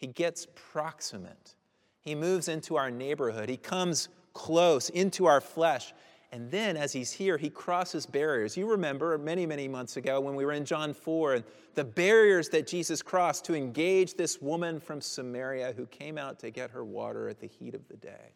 He 0.00 0.06
gets 0.06 0.46
proximate. 0.54 1.56
He 2.00 2.14
moves 2.14 2.48
into 2.48 2.76
our 2.76 2.90
neighborhood. 2.90 3.50
He 3.50 3.58
comes 3.58 4.08
close 4.32 4.88
into 4.88 5.26
our 5.26 5.42
flesh. 5.42 5.92
And 6.32 6.50
then, 6.50 6.78
as 6.78 6.90
he's 6.90 7.12
here, 7.12 7.36
he 7.36 7.50
crosses 7.50 8.06
barriers. 8.06 8.56
You 8.56 8.70
remember 8.70 9.18
many, 9.18 9.44
many 9.44 9.68
months 9.68 9.98
ago 9.98 10.18
when 10.18 10.34
we 10.34 10.46
were 10.46 10.52
in 10.52 10.64
John 10.64 10.94
4 10.94 11.34
and 11.34 11.44
the 11.74 11.84
barriers 11.84 12.48
that 12.48 12.66
Jesus 12.66 13.02
crossed 13.02 13.44
to 13.44 13.54
engage 13.54 14.14
this 14.14 14.40
woman 14.40 14.80
from 14.80 15.02
Samaria 15.02 15.74
who 15.76 15.84
came 15.86 16.16
out 16.16 16.38
to 16.38 16.50
get 16.50 16.70
her 16.70 16.84
water 16.84 17.28
at 17.28 17.38
the 17.38 17.48
heat 17.48 17.74
of 17.74 17.86
the 17.88 17.96
day. 17.96 18.32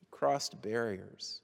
He 0.00 0.06
crossed 0.10 0.62
barriers. 0.62 1.42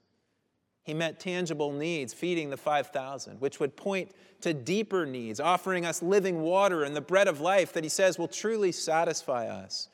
He 0.83 0.93
met 0.93 1.19
tangible 1.19 1.71
needs, 1.71 2.13
feeding 2.13 2.49
the 2.49 2.57
5,000, 2.57 3.39
which 3.39 3.59
would 3.59 3.75
point 3.75 4.11
to 4.41 4.53
deeper 4.53 5.05
needs, 5.05 5.39
offering 5.39 5.85
us 5.85 6.01
living 6.01 6.41
water 6.41 6.83
and 6.83 6.95
the 6.95 7.01
bread 7.01 7.27
of 7.27 7.39
life 7.39 7.73
that 7.73 7.83
he 7.83 7.89
says 7.89 8.17
will 8.17 8.27
truly 8.27 8.71
satisfy 8.71 9.47
us. 9.47 9.89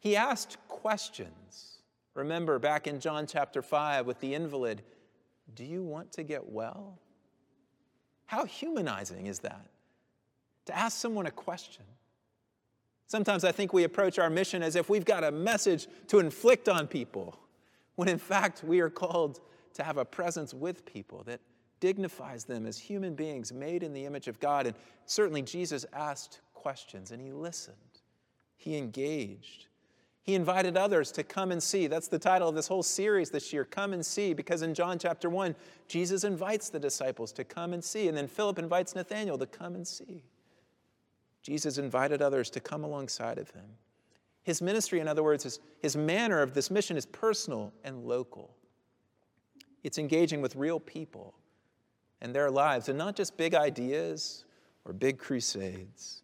He 0.00 0.16
asked 0.16 0.56
questions. 0.68 1.78
Remember 2.14 2.58
back 2.58 2.86
in 2.88 2.98
John 2.98 3.26
chapter 3.26 3.62
5 3.62 4.04
with 4.04 4.18
the 4.20 4.34
invalid, 4.34 4.82
do 5.54 5.64
you 5.64 5.82
want 5.82 6.12
to 6.12 6.24
get 6.24 6.48
well? 6.48 6.98
How 8.26 8.44
humanizing 8.44 9.26
is 9.26 9.38
that? 9.40 9.66
To 10.66 10.76
ask 10.76 10.98
someone 10.98 11.26
a 11.26 11.30
question. 11.30 11.84
Sometimes 13.06 13.44
I 13.44 13.52
think 13.52 13.72
we 13.72 13.84
approach 13.84 14.18
our 14.18 14.30
mission 14.30 14.62
as 14.62 14.74
if 14.74 14.88
we've 14.88 15.04
got 15.04 15.22
a 15.22 15.30
message 15.30 15.86
to 16.08 16.18
inflict 16.18 16.68
on 16.68 16.86
people, 16.86 17.38
when 17.94 18.08
in 18.08 18.18
fact 18.18 18.64
we 18.64 18.80
are 18.80 18.90
called 18.90 19.40
to 19.72 19.82
have 19.82 19.96
a 19.98 20.04
presence 20.04 20.54
with 20.54 20.84
people 20.84 21.22
that 21.24 21.40
dignifies 21.80 22.44
them 22.44 22.64
as 22.64 22.78
human 22.78 23.14
beings 23.14 23.52
made 23.52 23.82
in 23.82 23.92
the 23.92 24.04
image 24.04 24.28
of 24.28 24.38
God. 24.38 24.66
And 24.66 24.76
certainly 25.04 25.42
Jesus 25.42 25.84
asked 25.92 26.40
questions 26.54 27.10
and 27.10 27.20
he 27.20 27.32
listened, 27.32 27.76
he 28.56 28.76
engaged. 28.76 29.66
He 30.22 30.36
invited 30.36 30.76
others 30.76 31.10
to 31.12 31.24
come 31.24 31.50
and 31.50 31.60
see. 31.60 31.88
That's 31.88 32.06
the 32.06 32.18
title 32.18 32.48
of 32.48 32.54
this 32.54 32.68
whole 32.68 32.84
series 32.84 33.30
this 33.30 33.52
year, 33.52 33.64
Come 33.64 33.92
and 33.92 34.06
See, 34.06 34.32
because 34.32 34.62
in 34.62 34.72
John 34.72 34.96
chapter 34.96 35.28
1, 35.28 35.56
Jesus 35.88 36.22
invites 36.22 36.68
the 36.68 36.78
disciples 36.78 37.32
to 37.32 37.42
come 37.42 37.72
and 37.72 37.82
see, 37.82 38.06
and 38.06 38.16
then 38.16 38.28
Philip 38.28 38.60
invites 38.60 38.94
Nathanael 38.94 39.36
to 39.38 39.46
come 39.46 39.74
and 39.74 39.86
see. 39.86 40.22
Jesus 41.42 41.76
invited 41.76 42.22
others 42.22 42.50
to 42.50 42.60
come 42.60 42.84
alongside 42.84 43.38
of 43.38 43.50
him. 43.50 43.64
His 44.44 44.62
ministry, 44.62 45.00
in 45.00 45.08
other 45.08 45.24
words, 45.24 45.42
his, 45.42 45.58
his 45.80 45.96
manner 45.96 46.40
of 46.40 46.54
this 46.54 46.70
mission 46.70 46.96
is 46.96 47.06
personal 47.06 47.72
and 47.82 48.04
local. 48.04 48.54
It's 49.82 49.98
engaging 49.98 50.40
with 50.40 50.56
real 50.56 50.80
people 50.80 51.34
and 52.20 52.34
their 52.34 52.50
lives, 52.50 52.88
and 52.88 52.96
not 52.96 53.16
just 53.16 53.36
big 53.36 53.54
ideas 53.54 54.44
or 54.84 54.92
big 54.92 55.18
crusades. 55.18 56.22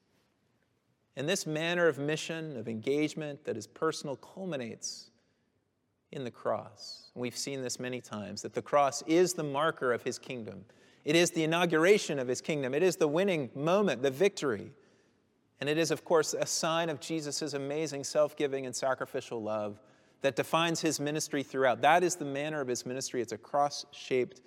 And 1.17 1.29
this 1.29 1.47
manner 1.47 1.89
of 1.89 1.99
mission, 1.99 2.57
of 2.57 2.69
engagement 2.69 3.45
that 3.45 3.57
is 3.57 3.67
personal, 3.67 4.15
culminates 4.17 5.11
in 6.13 6.23
the 6.23 6.31
cross. 6.31 7.11
We've 7.15 7.37
seen 7.37 7.63
this 7.63 7.81
many 7.81 8.01
times 8.01 8.43
that 8.43 8.55
the 8.55 8.63
cross 8.63 9.03
is 9.03 9.35
the 9.35 9.43
marker 9.43 9.93
of 9.93 10.03
his 10.05 10.19
kingdom. 10.19 10.65
It 11.05 11.17
is 11.17 11.33
the 11.33 11.43
inauguration 11.43 12.19
of 12.19 12.29
his 12.29 12.41
kingdom. 12.41 12.75
It 12.75 12.83
is 12.85 12.97
the 12.97 13.09
winning 13.09 13.51
moment, 13.55 14.03
the 14.03 14.11
victory. 14.11 14.73
And 15.61 15.69
it 15.69 15.77
is, 15.77 15.91
of 15.91 16.05
course, 16.05 16.35
a 16.35 16.47
sign 16.47 16.89
of 16.89 17.01
Jesus' 17.01 17.53
amazing 17.53 18.05
self 18.05 18.37
giving 18.37 18.67
and 18.67 18.75
sacrificial 18.75 19.43
love 19.43 19.81
that 20.21 20.37
defines 20.37 20.81
his 20.81 20.99
ministry 20.99 21.43
throughout. 21.43 21.81
That 21.83 22.03
is 22.03 22.17
the 22.17 22.25
manner 22.25 22.61
of 22.61 22.69
his 22.69 22.85
ministry. 22.85 23.21
It's 23.21 23.33
a 23.33 23.39
cross 23.39 23.87
shaped 23.93 24.41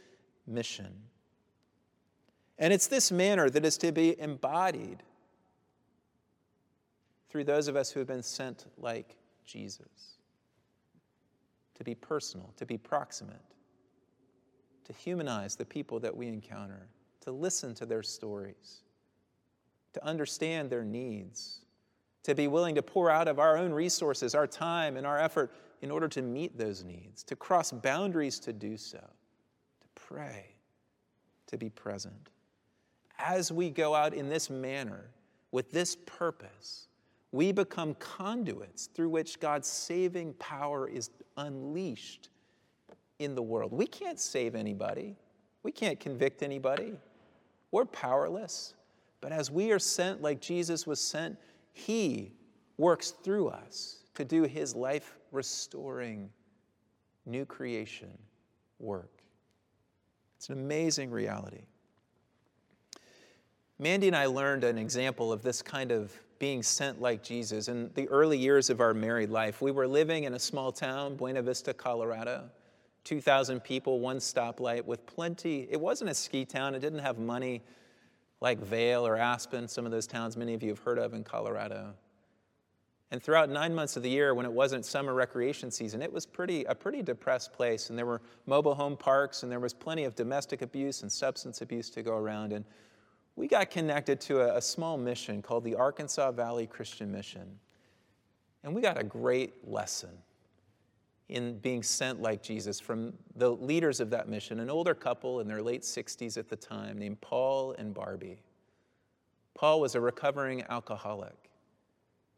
mission. 0.46 0.94
And 2.58 2.74
it's 2.74 2.88
this 2.88 3.12
manner 3.12 3.50
that 3.50 3.66
is 3.66 3.78
to 3.80 3.92
be 3.92 4.20
embodied 4.20 5.04
through 7.30 7.46
those 7.46 7.68
of 7.68 7.76
us 7.76 7.92
who 7.92 8.00
have 8.00 8.08
been 8.08 8.22
sent 8.22 8.66
like 8.78 9.16
Jesus. 9.46 10.18
To 11.76 11.84
be 11.84 11.96
personal, 11.96 12.54
to 12.58 12.66
be 12.66 12.78
proximate, 12.78 13.42
to 14.86 14.94
humanize 14.94 15.56
the 15.56 15.66
people 15.66 16.00
that 16.02 16.16
we 16.16 16.28
encounter, 16.28 16.88
to 17.22 17.32
listen 17.32 17.74
to 17.76 17.86
their 17.86 18.04
stories, 18.04 18.82
to 19.94 20.06
understand 20.06 20.70
their 20.70 20.84
needs, 20.84 21.62
to 22.24 22.36
be 22.36 22.48
willing 22.48 22.76
to 22.76 22.82
pour 22.82 23.10
out 23.10 23.28
of 23.28 23.40
our 23.40 23.58
own 23.58 23.72
resources, 23.72 24.36
our 24.36 24.48
time, 24.48 24.98
and 24.98 25.08
our 25.08 25.18
effort 25.18 25.52
in 25.82 25.90
order 25.90 26.08
to 26.08 26.22
meet 26.22 26.58
those 26.58 26.84
needs, 26.84 27.24
to 27.24 27.36
cross 27.36 27.72
boundaries 27.72 28.40
to 28.40 28.54
do 28.54 28.78
so, 28.78 29.00
to 29.00 29.88
pray, 29.96 30.46
to 31.48 31.58
be 31.58 31.70
present. 31.70 32.30
As 33.18 33.52
we 33.52 33.70
go 33.70 33.96
out 33.96 34.14
in 34.14 34.30
this 34.30 34.50
manner, 34.50 35.10
with 35.52 35.72
this 35.72 35.98
purpose, 36.06 36.88
we 37.32 37.52
become 37.52 37.96
conduits 37.96 38.88
through 38.88 39.10
which 39.10 39.40
God's 39.40 39.68
saving 39.68 40.34
power 40.34 40.88
is 40.88 41.10
unleashed 41.38 42.30
in 43.20 43.36
the 43.36 43.42
world. 43.42 43.72
We 43.72 43.88
can't 43.88 44.20
save 44.20 44.56
anybody, 44.56 45.16
we 45.64 45.72
can't 45.72 46.00
convict 46.00 46.44
anybody. 46.44 46.94
We're 47.72 47.86
powerless. 47.86 48.74
But 49.22 49.32
as 49.32 49.50
we 49.50 49.72
are 49.72 49.80
sent 49.80 50.22
like 50.22 50.42
Jesus 50.42 50.86
was 50.86 51.00
sent, 51.00 51.38
he 51.74 52.34
works 52.78 53.12
through 53.12 53.50
us 53.50 54.00
to 54.16 54.26
do 54.26 54.44
His 54.44 54.76
life 54.76 55.18
restoring, 55.32 56.30
new 57.26 57.46
creation 57.46 58.18
work. 58.80 59.22
It's 60.38 60.50
an 60.50 60.58
amazing 60.58 61.12
reality. 61.12 61.66
Mandy 63.80 64.08
and 64.08 64.16
I 64.16 64.26
learned 64.26 64.64
an 64.64 64.78
example 64.78 65.32
of 65.32 65.42
this 65.42 65.62
kind 65.62 65.92
of 65.92 66.12
being 66.40 66.64
sent 66.64 67.02
like 67.02 67.24
Jesus 67.24 67.68
in 67.68 67.92
the 67.94 68.08
early 68.10 68.38
years 68.38 68.70
of 68.70 68.80
our 68.82 68.94
married 68.94 69.30
life. 69.30 69.62
We 69.62 69.72
were 69.72 69.88
living 69.88 70.24
in 70.26 70.34
a 70.34 70.40
small 70.40 70.72
town, 70.72 71.16
Buena 71.16 71.42
Vista, 71.42 71.74
Colorado. 71.74 72.50
2,000 73.04 73.60
people, 73.62 74.00
one 74.00 74.18
stoplight 74.18 74.86
with 74.86 75.06
plenty. 75.08 75.68
It 75.72 75.80
wasn't 75.80 76.12
a 76.12 76.14
ski 76.14 76.46
town, 76.46 76.76
it 76.76 76.80
didn't 76.80 77.00
have 77.00 77.18
money 77.18 77.64
like 78.42 78.60
Vail 78.60 79.06
or 79.06 79.16
Aspen, 79.16 79.68
some 79.68 79.86
of 79.86 79.92
those 79.92 80.08
towns 80.08 80.36
many 80.36 80.54
of 80.54 80.64
you 80.64 80.70
have 80.70 80.80
heard 80.80 80.98
of 80.98 81.14
in 81.14 81.24
Colorado. 81.24 81.94
And 83.12 83.22
throughout 83.22 83.50
nine 83.50 83.76
months 83.76 83.98
of 83.98 84.04
the 84.04 84.10
year, 84.10 84.34
when 84.34 84.46
it 84.46 84.52
wasn't 84.52 84.86
summer 84.86 85.14
recreation 85.14 85.70
season, 85.70 86.02
it 86.02 86.12
was 86.12 86.26
pretty, 86.26 86.64
a 86.64 86.74
pretty 86.74 87.04
depressed 87.04 87.52
place. 87.54 87.90
And 87.90 88.00
there 88.00 88.06
were 88.06 88.22
mobile 88.46 88.74
home 88.74 88.96
parks, 88.96 89.44
and 89.44 89.52
there 89.52 89.60
was 89.60 89.74
plenty 89.74 90.06
of 90.06 90.16
domestic 90.16 90.62
abuse 90.62 91.02
and 91.02 91.12
substance 91.12 91.62
abuse 91.62 91.90
to 91.92 92.04
go 92.04 92.16
around. 92.16 92.54
And 92.54 92.64
we 93.36 93.48
got 93.48 93.70
connected 93.70 94.22
to 94.22 94.42
a, 94.42 94.58
a 94.58 94.62
small 94.62 94.98
mission 94.98 95.42
called 95.42 95.66
the 95.66 95.76
Arkansas 95.76 96.32
Valley 96.32 96.66
Christian 96.66 97.12
Mission. 97.12 97.60
And 98.64 98.74
we 98.74 98.82
got 98.82 98.98
a 98.98 99.04
great 99.04 99.68
lesson 99.68 100.12
in 101.32 101.58
being 101.60 101.82
sent 101.82 102.22
like 102.22 102.44
Jesus 102.44 102.80
from 102.80 103.14
the 103.36 103.50
leaders 103.50 104.00
of 104.00 104.10
that 104.10 104.28
mission, 104.28 104.60
an 104.60 104.70
older 104.70 104.94
couple 104.94 105.40
in 105.40 105.48
their 105.48 105.62
late 105.62 105.82
60s 105.82 106.38
at 106.38 106.50
the 106.50 106.56
time 106.56 106.98
named 106.98 107.22
Paul 107.22 107.74
and 107.78 107.94
Barbie. 107.94 108.42
Paul 109.56 109.80
was 109.80 109.96
a 109.96 110.02
recovering 110.02 110.64
alcoholic. 110.70 111.36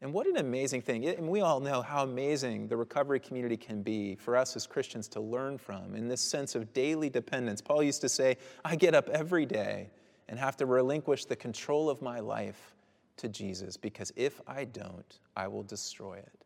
And 0.00 0.12
what 0.12 0.26
an 0.26 0.36
amazing 0.36 0.82
thing. 0.82 1.06
And 1.06 1.28
we 1.28 1.40
all 1.40 1.60
know 1.60 1.80
how 1.80 2.02
amazing 2.02 2.68
the 2.68 2.76
recovery 2.76 3.18
community 3.18 3.56
can 3.56 3.82
be 3.82 4.16
for 4.16 4.36
us 4.36 4.54
as 4.54 4.66
Christians 4.66 5.08
to 5.08 5.20
learn 5.20 5.56
from 5.56 5.94
in 5.94 6.08
this 6.08 6.20
sense 6.20 6.54
of 6.54 6.72
daily 6.74 7.08
dependence. 7.08 7.62
Paul 7.62 7.82
used 7.82 8.02
to 8.02 8.08
say, 8.08 8.36
I 8.64 8.76
get 8.76 8.94
up 8.94 9.08
every 9.08 9.46
day 9.46 9.88
and 10.28 10.38
have 10.38 10.56
to 10.58 10.66
relinquish 10.66 11.24
the 11.24 11.36
control 11.36 11.88
of 11.88 12.02
my 12.02 12.20
life 12.20 12.74
to 13.16 13.28
Jesus 13.28 13.76
because 13.76 14.12
if 14.16 14.40
I 14.46 14.64
don't, 14.64 15.20
I 15.36 15.48
will 15.48 15.62
destroy 15.62 16.14
it. 16.14 16.43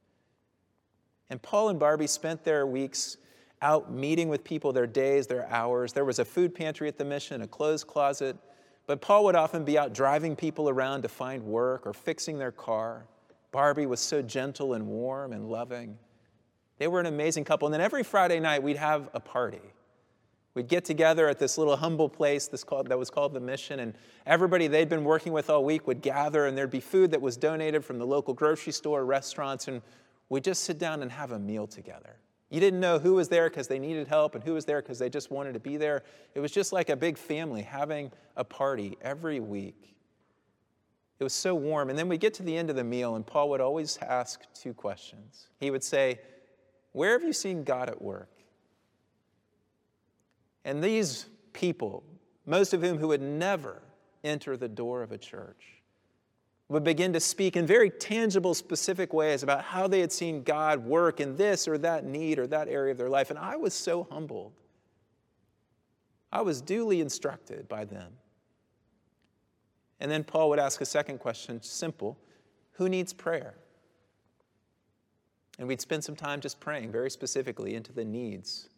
And 1.30 1.40
Paul 1.42 1.68
and 1.68 1.78
Barbie 1.78 2.06
spent 2.06 2.44
their 2.44 2.66
weeks 2.66 3.18
out 3.60 3.92
meeting 3.92 4.28
with 4.28 4.44
people, 4.44 4.72
their 4.72 4.86
days, 4.86 5.26
their 5.26 5.48
hours. 5.50 5.92
There 5.92 6.04
was 6.04 6.18
a 6.18 6.24
food 6.24 6.54
pantry 6.54 6.88
at 6.88 6.96
the 6.96 7.04
mission, 7.04 7.42
a 7.42 7.46
clothes 7.46 7.84
closet. 7.84 8.36
But 8.86 9.00
Paul 9.00 9.24
would 9.24 9.36
often 9.36 9.64
be 9.64 9.76
out 9.76 9.92
driving 9.92 10.34
people 10.34 10.68
around 10.68 11.02
to 11.02 11.08
find 11.08 11.42
work 11.44 11.86
or 11.86 11.92
fixing 11.92 12.38
their 12.38 12.52
car. 12.52 13.04
Barbie 13.50 13.86
was 13.86 14.00
so 14.00 14.22
gentle 14.22 14.74
and 14.74 14.86
warm 14.86 15.32
and 15.32 15.50
loving. 15.50 15.98
They 16.78 16.86
were 16.86 17.00
an 17.00 17.06
amazing 17.06 17.44
couple. 17.44 17.66
And 17.66 17.74
then 17.74 17.80
every 17.80 18.02
Friday 18.02 18.40
night, 18.40 18.62
we'd 18.62 18.76
have 18.76 19.10
a 19.12 19.20
party. 19.20 19.60
We'd 20.54 20.68
get 20.68 20.84
together 20.84 21.28
at 21.28 21.38
this 21.38 21.58
little 21.58 21.76
humble 21.76 22.08
place 22.08 22.48
called, 22.64 22.88
that 22.88 22.98
was 22.98 23.10
called 23.10 23.34
the 23.34 23.40
Mission, 23.40 23.80
and 23.80 23.94
everybody 24.26 24.66
they'd 24.66 24.88
been 24.88 25.04
working 25.04 25.32
with 25.32 25.50
all 25.50 25.64
week 25.64 25.86
would 25.86 26.00
gather, 26.00 26.46
and 26.46 26.56
there'd 26.56 26.70
be 26.70 26.80
food 26.80 27.10
that 27.10 27.20
was 27.20 27.36
donated 27.36 27.84
from 27.84 27.98
the 27.98 28.06
local 28.06 28.34
grocery 28.34 28.72
store, 28.72 29.04
restaurants, 29.04 29.68
and 29.68 29.82
we 30.28 30.40
just 30.40 30.64
sit 30.64 30.78
down 30.78 31.02
and 31.02 31.10
have 31.10 31.32
a 31.32 31.38
meal 31.38 31.66
together. 31.66 32.16
You 32.50 32.60
didn't 32.60 32.80
know 32.80 32.98
who 32.98 33.14
was 33.14 33.28
there 33.28 33.50
because 33.50 33.68
they 33.68 33.78
needed 33.78 34.08
help 34.08 34.34
and 34.34 34.42
who 34.42 34.54
was 34.54 34.64
there 34.64 34.80
because 34.80 34.98
they 34.98 35.10
just 35.10 35.30
wanted 35.30 35.52
to 35.52 35.60
be 35.60 35.76
there. 35.76 36.02
It 36.34 36.40
was 36.40 36.50
just 36.50 36.72
like 36.72 36.88
a 36.88 36.96
big 36.96 37.18
family 37.18 37.62
having 37.62 38.10
a 38.36 38.44
party 38.44 38.96
every 39.02 39.40
week. 39.40 39.94
It 41.18 41.24
was 41.24 41.34
so 41.34 41.54
warm. 41.54 41.90
And 41.90 41.98
then 41.98 42.08
we 42.08 42.16
get 42.16 42.32
to 42.34 42.42
the 42.42 42.56
end 42.56 42.70
of 42.70 42.76
the 42.76 42.84
meal, 42.84 43.16
and 43.16 43.26
Paul 43.26 43.50
would 43.50 43.60
always 43.60 43.98
ask 43.98 44.40
two 44.54 44.72
questions. 44.72 45.48
He 45.58 45.70
would 45.70 45.82
say, 45.82 46.20
Where 46.92 47.12
have 47.12 47.24
you 47.24 47.32
seen 47.32 47.64
God 47.64 47.90
at 47.90 48.00
work? 48.00 48.30
And 50.64 50.82
these 50.82 51.26
people, 51.52 52.04
most 52.46 52.72
of 52.72 52.82
whom 52.82 52.98
who 52.98 53.08
would 53.08 53.22
never 53.22 53.82
enter 54.22 54.56
the 54.56 54.68
door 54.68 55.02
of 55.02 55.12
a 55.12 55.18
church, 55.18 55.77
would 56.68 56.84
begin 56.84 57.14
to 57.14 57.20
speak 57.20 57.56
in 57.56 57.66
very 57.66 57.88
tangible, 57.88 58.54
specific 58.54 59.12
ways 59.14 59.42
about 59.42 59.64
how 59.64 59.88
they 59.88 60.00
had 60.00 60.12
seen 60.12 60.42
God 60.42 60.84
work 60.84 61.18
in 61.18 61.36
this 61.36 61.66
or 61.66 61.78
that 61.78 62.04
need 62.04 62.38
or 62.38 62.46
that 62.46 62.68
area 62.68 62.92
of 62.92 62.98
their 62.98 63.08
life. 63.08 63.30
And 63.30 63.38
I 63.38 63.56
was 63.56 63.72
so 63.72 64.06
humbled. 64.10 64.52
I 66.30 66.42
was 66.42 66.60
duly 66.60 67.00
instructed 67.00 67.68
by 67.68 67.86
them. 67.86 68.12
And 69.98 70.10
then 70.10 70.24
Paul 70.24 70.50
would 70.50 70.58
ask 70.58 70.80
a 70.80 70.86
second 70.86 71.18
question 71.18 71.62
simple 71.62 72.18
Who 72.72 72.88
needs 72.88 73.12
prayer? 73.14 73.54
And 75.58 75.66
we'd 75.66 75.80
spend 75.80 76.04
some 76.04 76.14
time 76.14 76.40
just 76.40 76.60
praying 76.60 76.92
very 76.92 77.10
specifically 77.10 77.74
into 77.74 77.92
the 77.92 78.04
needs 78.04 78.68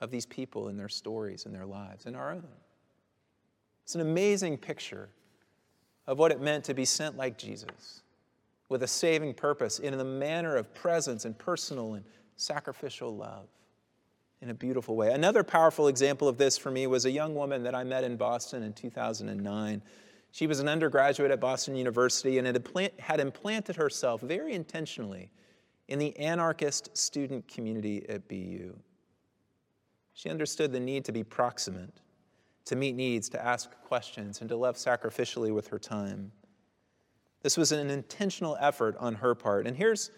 of 0.00 0.10
these 0.10 0.26
people 0.26 0.68
and 0.68 0.78
their 0.78 0.88
stories 0.88 1.46
and 1.46 1.54
their 1.54 1.66
lives 1.66 2.06
and 2.06 2.14
our 2.14 2.30
own. 2.30 2.46
It's 3.82 3.94
an 3.94 4.02
amazing 4.02 4.58
picture 4.58 5.08
of 6.08 6.18
what 6.18 6.32
it 6.32 6.40
meant 6.40 6.64
to 6.64 6.74
be 6.74 6.86
sent 6.86 7.18
like 7.18 7.36
Jesus 7.36 8.02
with 8.70 8.82
a 8.82 8.86
saving 8.88 9.34
purpose 9.34 9.78
in 9.78 9.96
the 9.96 10.04
manner 10.04 10.56
of 10.56 10.72
presence 10.74 11.26
and 11.26 11.38
personal 11.38 11.94
and 11.94 12.04
sacrificial 12.36 13.14
love 13.14 13.46
in 14.40 14.48
a 14.48 14.54
beautiful 14.54 14.96
way. 14.96 15.12
Another 15.12 15.44
powerful 15.44 15.86
example 15.86 16.26
of 16.26 16.38
this 16.38 16.56
for 16.56 16.70
me 16.70 16.86
was 16.86 17.04
a 17.04 17.10
young 17.10 17.34
woman 17.34 17.62
that 17.62 17.74
I 17.74 17.84
met 17.84 18.04
in 18.04 18.16
Boston 18.16 18.62
in 18.62 18.72
2009. 18.72 19.82
She 20.32 20.46
was 20.46 20.60
an 20.60 20.68
undergraduate 20.68 21.30
at 21.30 21.40
Boston 21.40 21.76
University 21.76 22.38
and 22.38 22.46
had 22.98 23.20
implanted 23.20 23.76
herself 23.76 24.22
very 24.22 24.54
intentionally 24.54 25.30
in 25.88 25.98
the 25.98 26.18
anarchist 26.18 26.96
student 26.96 27.46
community 27.48 28.08
at 28.08 28.26
BU. 28.28 28.74
She 30.14 30.30
understood 30.30 30.72
the 30.72 30.80
need 30.80 31.04
to 31.04 31.12
be 31.12 31.22
proximate 31.22 32.00
to 32.68 32.76
meet 32.76 32.94
needs, 32.94 33.28
to 33.30 33.44
ask 33.44 33.70
questions, 33.82 34.40
and 34.40 34.48
to 34.50 34.56
love 34.56 34.76
sacrificially 34.76 35.52
with 35.52 35.68
her 35.68 35.78
time. 35.78 36.30
This 37.42 37.56
was 37.56 37.72
an 37.72 37.88
intentional 37.90 38.58
effort 38.60 38.94
on 38.98 39.16
her 39.16 39.34
part. 39.34 39.66
And 39.66 39.76
here's 39.76 40.10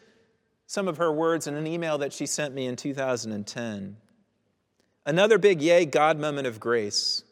some 0.66 0.88
of 0.88 0.96
her 0.96 1.12
words 1.12 1.46
in 1.46 1.54
an 1.54 1.66
email 1.66 1.98
that 1.98 2.12
she 2.12 2.26
sent 2.26 2.54
me 2.54 2.66
in 2.66 2.74
2010. 2.74 3.96
Another 5.06 5.38
big 5.38 5.62
yay 5.62 5.86
God 5.86 6.18
moment 6.18 6.46
of 6.48 6.58
grace. 6.58 7.22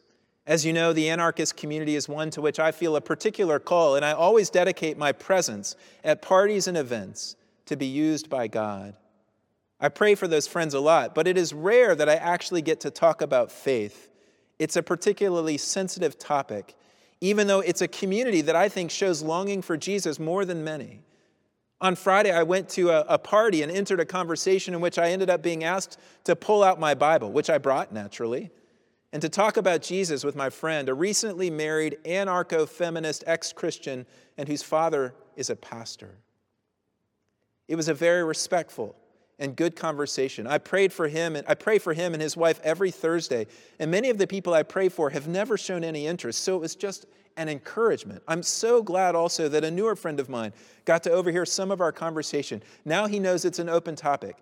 As 0.47 0.65
you 0.65 0.71
know, 0.71 0.93
the 0.93 1.09
anarchist 1.09 1.57
community 1.57 1.95
is 1.95 2.07
one 2.07 2.29
to 2.31 2.41
which 2.41 2.59
I 2.59 2.71
feel 2.71 2.95
a 2.95 3.01
particular 3.01 3.59
call, 3.59 3.95
and 3.95 4.05
I 4.05 4.13
always 4.13 4.49
dedicate 4.49 4.97
my 4.97 5.11
presence 5.11 5.75
at 6.03 6.21
parties 6.21 6.67
and 6.67 6.77
events 6.77 7.35
to 7.65 7.75
be 7.75 7.85
used 7.85 8.29
by 8.29 8.47
God. 8.47 8.95
I 9.81 9.89
pray 9.89 10.15
for 10.15 10.27
those 10.27 10.47
friends 10.47 10.73
a 10.73 10.79
lot, 10.79 11.13
but 11.13 11.27
it 11.27 11.37
is 11.37 11.53
rare 11.53 11.93
that 11.93 12.09
I 12.09 12.15
actually 12.15 12.61
get 12.61 12.79
to 12.81 12.89
talk 12.89 13.21
about 13.21 13.51
faith 13.51 14.09
it's 14.59 14.75
a 14.75 14.83
particularly 14.83 15.57
sensitive 15.57 16.19
topic, 16.19 16.75
even 17.21 17.47
though 17.47 17.61
it's 17.61 17.81
a 17.81 17.87
community 17.87 18.41
that 18.41 18.55
I 18.55 18.69
think 18.69 18.91
shows 18.91 19.21
longing 19.21 19.61
for 19.61 19.77
Jesus 19.77 20.19
more 20.19 20.45
than 20.45 20.63
many. 20.63 21.01
On 21.81 21.95
Friday, 21.95 22.31
I 22.31 22.43
went 22.43 22.67
to 22.69 22.89
a, 22.89 23.01
a, 23.07 23.17
party 23.17 23.63
and 23.63 23.71
entered 23.71 24.01
a 24.01 24.05
conversation 24.05 24.73
in 24.73 24.81
which 24.81 24.99
I 24.99 25.11
ended 25.11 25.29
up 25.29 25.41
being 25.41 25.63
asked 25.63 25.97
to 26.25 26.35
pull 26.35 26.61
out 26.61 26.77
my 26.77 26.93
Bible, 26.93 27.31
which 27.31 27.49
I 27.49 27.57
brought 27.57 27.93
naturally, 27.93 28.51
and 29.13 29.21
to 29.21 29.29
talk 29.29 29.55
about 29.55 29.81
Jesus 29.81 30.25
with 30.25 30.35
my 30.35 30.49
friend, 30.49 30.89
a 30.89 30.93
recently 30.93 31.49
married 31.49 31.97
anarcho 32.03 32.67
feminist 32.67 33.23
ex 33.25 33.53
Christian 33.53 34.05
and 34.37 34.49
whose 34.49 34.61
father 34.61 35.15
is 35.37 35.49
a 35.49 35.55
pastor. 35.55 36.17
It 37.69 37.75
was 37.75 37.87
a 37.87 37.93
very 37.93 38.25
respectful 38.25 38.95
and 39.39 39.55
good 39.55 39.75
conversation. 39.75 40.45
I 40.45 40.57
prayed 40.57 40.91
for 40.91 41.07
him 41.07 41.35
and 41.35 41.47
I 41.47 41.55
pray 41.55 41.79
for 41.79 41.93
him 41.93 42.13
and 42.13 42.21
his 42.21 42.35
wife 42.35 42.59
every 42.61 42.91
Thursday. 42.91 43.47
And 43.79 43.89
many 43.89 44.09
of 44.09 44.17
the 44.17 44.27
people 44.27 44.53
I 44.53 44.63
pray 44.63 44.89
for 44.89 45.09
have 45.09 45.27
never 45.27 45.57
shown 45.57 45.83
any 45.83 46.05
interest. 46.05 46.43
So 46.43 46.57
it 46.57 46.59
was 46.59 46.75
just 46.75 47.05
an 47.37 47.47
encouragement. 47.47 48.21
I'm 48.27 48.43
so 48.43 48.83
glad 48.83 49.15
also 49.15 49.47
that 49.47 49.63
a 49.63 49.71
newer 49.71 49.95
friend 49.95 50.19
of 50.19 50.27
mine 50.27 50.51
got 50.83 51.03
to 51.03 51.11
overhear 51.11 51.45
some 51.45 51.71
of 51.71 51.79
our 51.79 51.93
conversation. 51.93 52.61
Now 52.83 53.07
he 53.07 53.17
knows 53.17 53.45
it's 53.45 53.59
an 53.59 53.69
open 53.69 53.95
topic. 53.95 54.35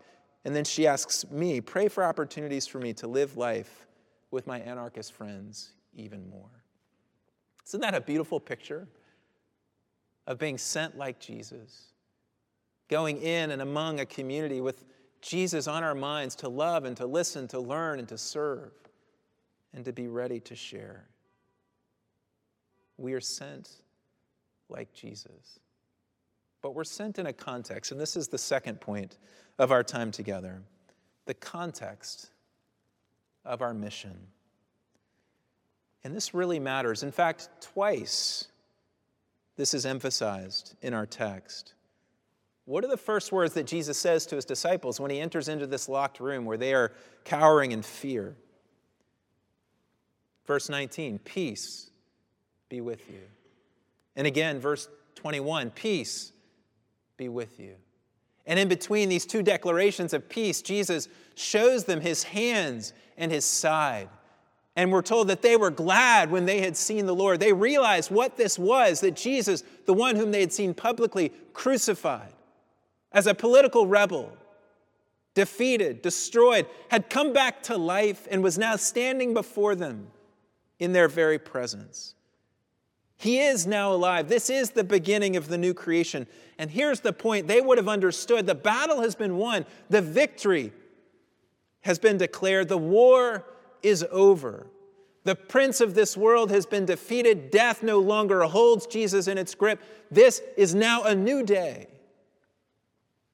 And 0.43 0.55
then 0.55 0.65
she 0.65 0.87
asks 0.87 1.29
me, 1.29 1.61
pray 1.61 1.89
for 1.89 2.03
opportunities 2.03 2.65
for 2.65 2.79
me 2.79 2.93
to 2.93 3.07
live 3.07 3.37
life 3.37 3.85
with 4.31 4.47
my 4.47 4.59
anarchist 4.59 5.13
friends 5.13 5.73
even 5.93 6.27
more. 6.29 6.49
Isn't 7.67 7.81
that 7.81 7.93
a 7.93 8.01
beautiful 8.01 8.39
picture 8.39 8.87
of 10.25 10.39
being 10.39 10.57
sent 10.57 10.97
like 10.97 11.19
Jesus? 11.19 11.87
going 12.87 13.21
in 13.21 13.51
and 13.51 13.61
among 13.61 13.99
a 13.99 14.05
community 14.05 14.61
with 14.61 14.85
Jesus 15.21 15.67
on 15.67 15.83
our 15.83 15.95
minds 15.95 16.35
to 16.37 16.49
love 16.49 16.85
and 16.85 16.95
to 16.97 17.05
listen, 17.05 17.47
to 17.49 17.59
learn 17.59 17.99
and 17.99 18.07
to 18.09 18.17
serve, 18.17 18.71
and 19.73 19.85
to 19.85 19.93
be 19.93 20.07
ready 20.07 20.39
to 20.41 20.55
share. 20.55 21.05
We 22.97 23.13
are 23.13 23.21
sent 23.21 23.69
like 24.69 24.93
Jesus. 24.93 25.59
But 26.61 26.75
we're 26.75 26.83
sent 26.83 27.19
in 27.19 27.27
a 27.27 27.33
context, 27.33 27.91
and 27.91 28.01
this 28.01 28.15
is 28.15 28.27
the 28.27 28.37
second 28.37 28.81
point 28.81 29.17
of 29.59 29.71
our 29.71 29.83
time 29.83 30.11
together 30.11 30.61
the 31.25 31.33
context 31.33 32.29
of 33.43 33.61
our 33.61 33.73
mission. 33.73 34.17
And 36.05 36.15
this 36.15 36.33
really 36.33 36.59
matters. 36.59 37.03
In 37.03 37.11
fact, 37.11 37.49
twice 37.59 38.47
this 39.57 39.73
is 39.73 39.85
emphasized 39.85 40.75
in 40.81 40.93
our 40.93 41.05
text. 41.05 41.73
What 42.67 42.83
are 42.83 42.89
the 42.89 42.97
first 42.97 43.31
words 43.31 43.53
that 43.53 43.65
Jesus 43.65 43.97
says 43.97 44.25
to 44.25 44.35
his 44.35 44.43
disciples 44.43 44.99
when 44.99 45.09
he 45.09 45.21
enters 45.21 45.47
into 45.47 45.65
this 45.65 45.87
locked 45.87 46.19
room 46.19 46.43
where 46.43 46.57
they 46.57 46.73
are 46.73 46.91
cowering 47.23 47.71
in 47.71 47.81
fear? 47.81 48.35
Verse 50.45 50.67
19, 50.67 51.19
peace 51.19 51.89
be 52.67 52.81
with 52.81 53.09
you. 53.09 53.21
And 54.17 54.27
again, 54.27 54.59
verse 54.59 54.89
21, 55.15 55.69
peace 55.69 56.33
be 57.15 57.29
with 57.29 57.57
you. 57.57 57.75
And 58.45 58.59
in 58.59 58.67
between 58.67 59.07
these 59.07 59.25
two 59.25 59.43
declarations 59.43 60.11
of 60.11 60.27
peace, 60.27 60.61
Jesus 60.61 61.07
shows 61.35 61.85
them 61.85 62.01
his 62.01 62.23
hands 62.23 62.91
and 63.17 63.31
his 63.31 63.45
side. 63.45 64.09
And 64.75 64.91
we're 64.91 65.03
told 65.03 65.29
that 65.29 65.41
they 65.41 65.55
were 65.55 65.71
glad 65.71 66.31
when 66.31 66.45
they 66.45 66.59
had 66.59 66.75
seen 66.75 67.05
the 67.05 67.15
Lord. 67.15 67.39
They 67.39 67.53
realized 67.53 68.11
what 68.11 68.35
this 68.35 68.59
was 68.59 68.99
that 68.99 69.15
Jesus, 69.15 69.63
the 69.85 69.93
one 69.93 70.17
whom 70.17 70.31
they 70.31 70.41
had 70.41 70.51
seen 70.51 70.73
publicly 70.73 71.31
crucified, 71.53 72.33
as 73.11 73.27
a 73.27 73.33
political 73.33 73.87
rebel, 73.87 74.35
defeated, 75.33 76.01
destroyed, 76.01 76.65
had 76.89 77.09
come 77.09 77.33
back 77.33 77.63
to 77.63 77.77
life 77.77 78.27
and 78.29 78.43
was 78.43 78.57
now 78.57 78.75
standing 78.75 79.33
before 79.33 79.75
them 79.75 80.07
in 80.79 80.93
their 80.93 81.07
very 81.07 81.39
presence. 81.39 82.15
He 83.17 83.39
is 83.39 83.65
now 83.65 83.91
alive. 83.91 84.29
This 84.29 84.49
is 84.49 84.71
the 84.71 84.83
beginning 84.83 85.35
of 85.35 85.47
the 85.47 85.57
new 85.57 85.73
creation. 85.73 86.27
And 86.59 86.69
here's 86.69 86.99
the 86.99 87.13
point 87.13 87.47
they 87.47 87.61
would 87.61 87.79
have 87.79 87.87
understood 87.87 88.45
the 88.45 88.55
battle 88.55 89.01
has 89.01 89.15
been 89.15 89.37
won, 89.37 89.65
the 89.89 90.01
victory 90.01 90.71
has 91.81 91.97
been 91.97 92.17
declared, 92.17 92.69
the 92.69 92.77
war 92.77 93.43
is 93.81 94.05
over. 94.11 94.67
The 95.23 95.35
prince 95.35 95.81
of 95.81 95.93
this 95.93 96.15
world 96.15 96.51
has 96.51 96.65
been 96.65 96.85
defeated. 96.85 97.51
Death 97.51 97.83
no 97.83 97.99
longer 97.99 98.43
holds 98.43 98.87
Jesus 98.87 99.27
in 99.27 99.37
its 99.37 99.55
grip. 99.55 99.81
This 100.09 100.41
is 100.55 100.73
now 100.73 101.03
a 101.03 101.13
new 101.13 101.43
day. 101.43 101.87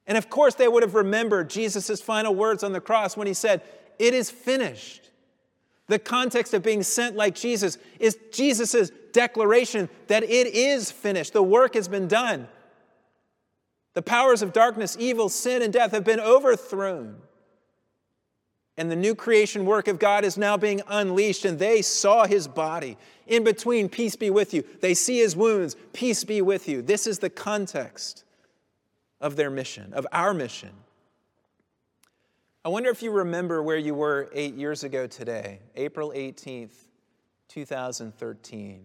And 0.06 0.18
of 0.18 0.30
course, 0.30 0.56
they 0.56 0.68
would 0.68 0.84
have 0.84 0.96
remembered 0.96 1.50
Jesus' 1.50 2.02
final 2.02 2.36
words 2.36 2.64
on 2.64 2.74
the 2.74 2.82
cross 2.82 3.16
when 3.16 3.28
he 3.28 3.34
said, 3.34 3.62
It 4.00 4.14
is 4.14 4.30
finished. 4.30 5.10
The 5.88 6.00
context 6.00 6.54
of 6.54 6.64
being 6.64 6.84
sent 6.84 7.16
like 7.16 7.36
Jesus 7.36 7.78
is 8.00 8.18
Jesus' 8.32 8.92
declaration 9.12 9.90
that 10.08 10.24
it 10.24 10.48
is 10.48 10.92
finished. 10.92 11.34
The 11.34 11.44
work 11.44 11.76
has 11.76 11.88
been 11.88 12.08
done. 12.08 12.48
The 13.94 14.02
powers 14.02 14.42
of 14.42 14.54
darkness, 14.54 14.98
evil, 15.00 15.30
sin, 15.30 15.62
and 15.62 15.72
death 15.72 15.92
have 15.92 16.04
been 16.04 16.20
overthrown. 16.20 17.18
And 18.76 18.90
the 18.90 18.96
new 18.96 19.14
creation 19.14 19.66
work 19.66 19.88
of 19.88 20.00
God 20.00 20.26
is 20.26 20.36
now 20.36 20.58
being 20.58 20.82
unleashed, 20.88 21.46
and 21.46 21.60
they 21.60 21.84
saw 21.84 22.26
his 22.26 22.48
body. 22.48 22.98
In 23.28 23.44
between, 23.44 23.88
peace 23.88 24.16
be 24.16 24.32
with 24.32 24.54
you. 24.54 24.64
They 24.82 24.96
see 24.96 25.20
his 25.20 25.36
wounds, 25.36 25.76
peace 25.94 26.24
be 26.24 26.42
with 26.42 26.68
you. 26.68 26.82
This 26.82 27.06
is 27.06 27.20
the 27.20 27.30
context 27.30 28.24
of 29.24 29.38
their 29.38 29.50
mission, 29.50 29.94
of 29.94 30.06
our 30.12 30.34
mission. 30.34 30.70
I 32.66 32.70
wonder 32.70 32.90
if 32.90 33.02
you 33.02 33.10
remember 33.10 33.64
where 33.64 33.78
you 33.78 33.96
were 33.96 34.30
eight 34.34 34.54
years 34.54 34.84
ago 34.84 35.08
today, 35.08 35.60
April 35.78 36.12
18th, 36.14 36.74
2013. 37.48 38.84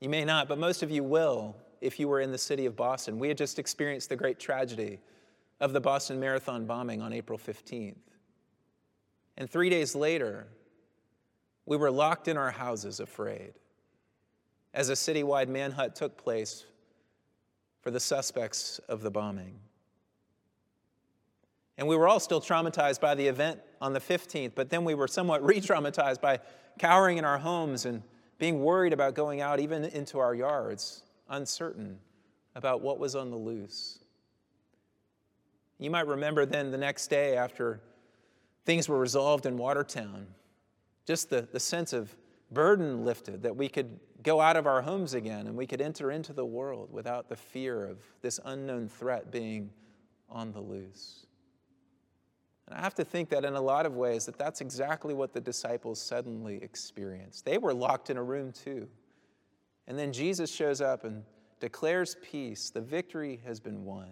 You 0.00 0.08
may 0.08 0.24
not, 0.24 0.48
but 0.48 0.58
most 0.58 0.82
of 0.82 0.90
you 0.90 1.04
will 1.04 1.56
if 1.82 2.00
you 2.00 2.08
were 2.08 2.20
in 2.20 2.32
the 2.32 2.38
city 2.38 2.64
of 2.64 2.74
Boston. 2.74 3.18
We 3.18 3.28
had 3.28 3.36
just 3.36 3.58
experienced 3.58 4.08
the 4.08 4.16
great 4.16 4.40
tragedy 4.40 4.98
of 5.60 5.74
the 5.74 5.80
Boston 5.80 6.18
Marathon 6.18 6.64
bombing 6.64 7.02
on 7.02 7.12
April 7.12 7.38
15th. 7.38 7.96
And 9.36 9.50
three 9.50 9.68
days 9.68 9.94
later, 9.94 10.46
we 11.66 11.76
were 11.76 11.90
locked 11.90 12.28
in 12.28 12.38
our 12.38 12.50
houses 12.50 12.98
afraid 12.98 13.52
as 14.72 14.88
a 14.88 14.94
citywide 14.94 15.48
manhunt 15.48 15.94
took 15.94 16.16
place 16.16 16.64
for 17.80 17.90
the 17.90 18.00
suspects 18.00 18.80
of 18.88 19.02
the 19.02 19.10
bombing. 19.10 19.58
And 21.76 21.86
we 21.86 21.96
were 21.96 22.08
all 22.08 22.20
still 22.20 22.40
traumatized 22.40 23.00
by 23.00 23.14
the 23.14 23.26
event 23.26 23.60
on 23.80 23.92
the 23.92 24.00
15th, 24.00 24.52
but 24.54 24.68
then 24.68 24.84
we 24.84 24.94
were 24.94 25.08
somewhat 25.08 25.44
re 25.44 25.60
traumatized 25.60 26.20
by 26.20 26.40
cowering 26.78 27.18
in 27.18 27.24
our 27.24 27.38
homes 27.38 27.86
and 27.86 28.02
being 28.38 28.60
worried 28.62 28.92
about 28.92 29.14
going 29.14 29.40
out 29.40 29.60
even 29.60 29.84
into 29.84 30.18
our 30.18 30.34
yards, 30.34 31.02
uncertain 31.28 31.98
about 32.54 32.80
what 32.80 32.98
was 32.98 33.14
on 33.14 33.30
the 33.30 33.36
loose. 33.36 34.00
You 35.78 35.90
might 35.90 36.06
remember 36.06 36.44
then 36.44 36.70
the 36.70 36.78
next 36.78 37.06
day 37.08 37.36
after 37.36 37.80
things 38.64 38.88
were 38.88 38.98
resolved 38.98 39.46
in 39.46 39.56
Watertown, 39.56 40.26
just 41.06 41.30
the, 41.30 41.48
the 41.52 41.60
sense 41.60 41.92
of 41.92 42.14
burden 42.50 43.04
lifted 43.04 43.42
that 43.42 43.54
we 43.56 43.68
could 43.68 43.98
go 44.22 44.40
out 44.40 44.56
of 44.56 44.66
our 44.66 44.82
homes 44.82 45.14
again 45.14 45.46
and 45.46 45.56
we 45.56 45.66
could 45.66 45.80
enter 45.80 46.10
into 46.10 46.32
the 46.32 46.44
world 46.44 46.92
without 46.92 47.28
the 47.28 47.36
fear 47.36 47.84
of 47.84 47.98
this 48.20 48.40
unknown 48.44 48.88
threat 48.88 49.30
being 49.30 49.70
on 50.28 50.52
the 50.52 50.60
loose. 50.60 51.26
And 52.66 52.76
I 52.76 52.82
have 52.82 52.94
to 52.96 53.04
think 53.04 53.30
that 53.30 53.44
in 53.44 53.54
a 53.54 53.60
lot 53.60 53.86
of 53.86 53.96
ways 53.96 54.26
that 54.26 54.36
that's 54.36 54.60
exactly 54.60 55.14
what 55.14 55.32
the 55.32 55.40
disciples 55.40 56.00
suddenly 56.00 56.56
experienced. 56.62 57.44
They 57.44 57.58
were 57.58 57.72
locked 57.72 58.10
in 58.10 58.16
a 58.16 58.22
room 58.22 58.52
too. 58.52 58.88
And 59.86 59.98
then 59.98 60.12
Jesus 60.12 60.54
shows 60.54 60.82
up 60.82 61.04
and 61.04 61.22
declares 61.60 62.16
peace. 62.22 62.70
The 62.70 62.82
victory 62.82 63.40
has 63.46 63.58
been 63.58 63.84
won. 63.84 64.10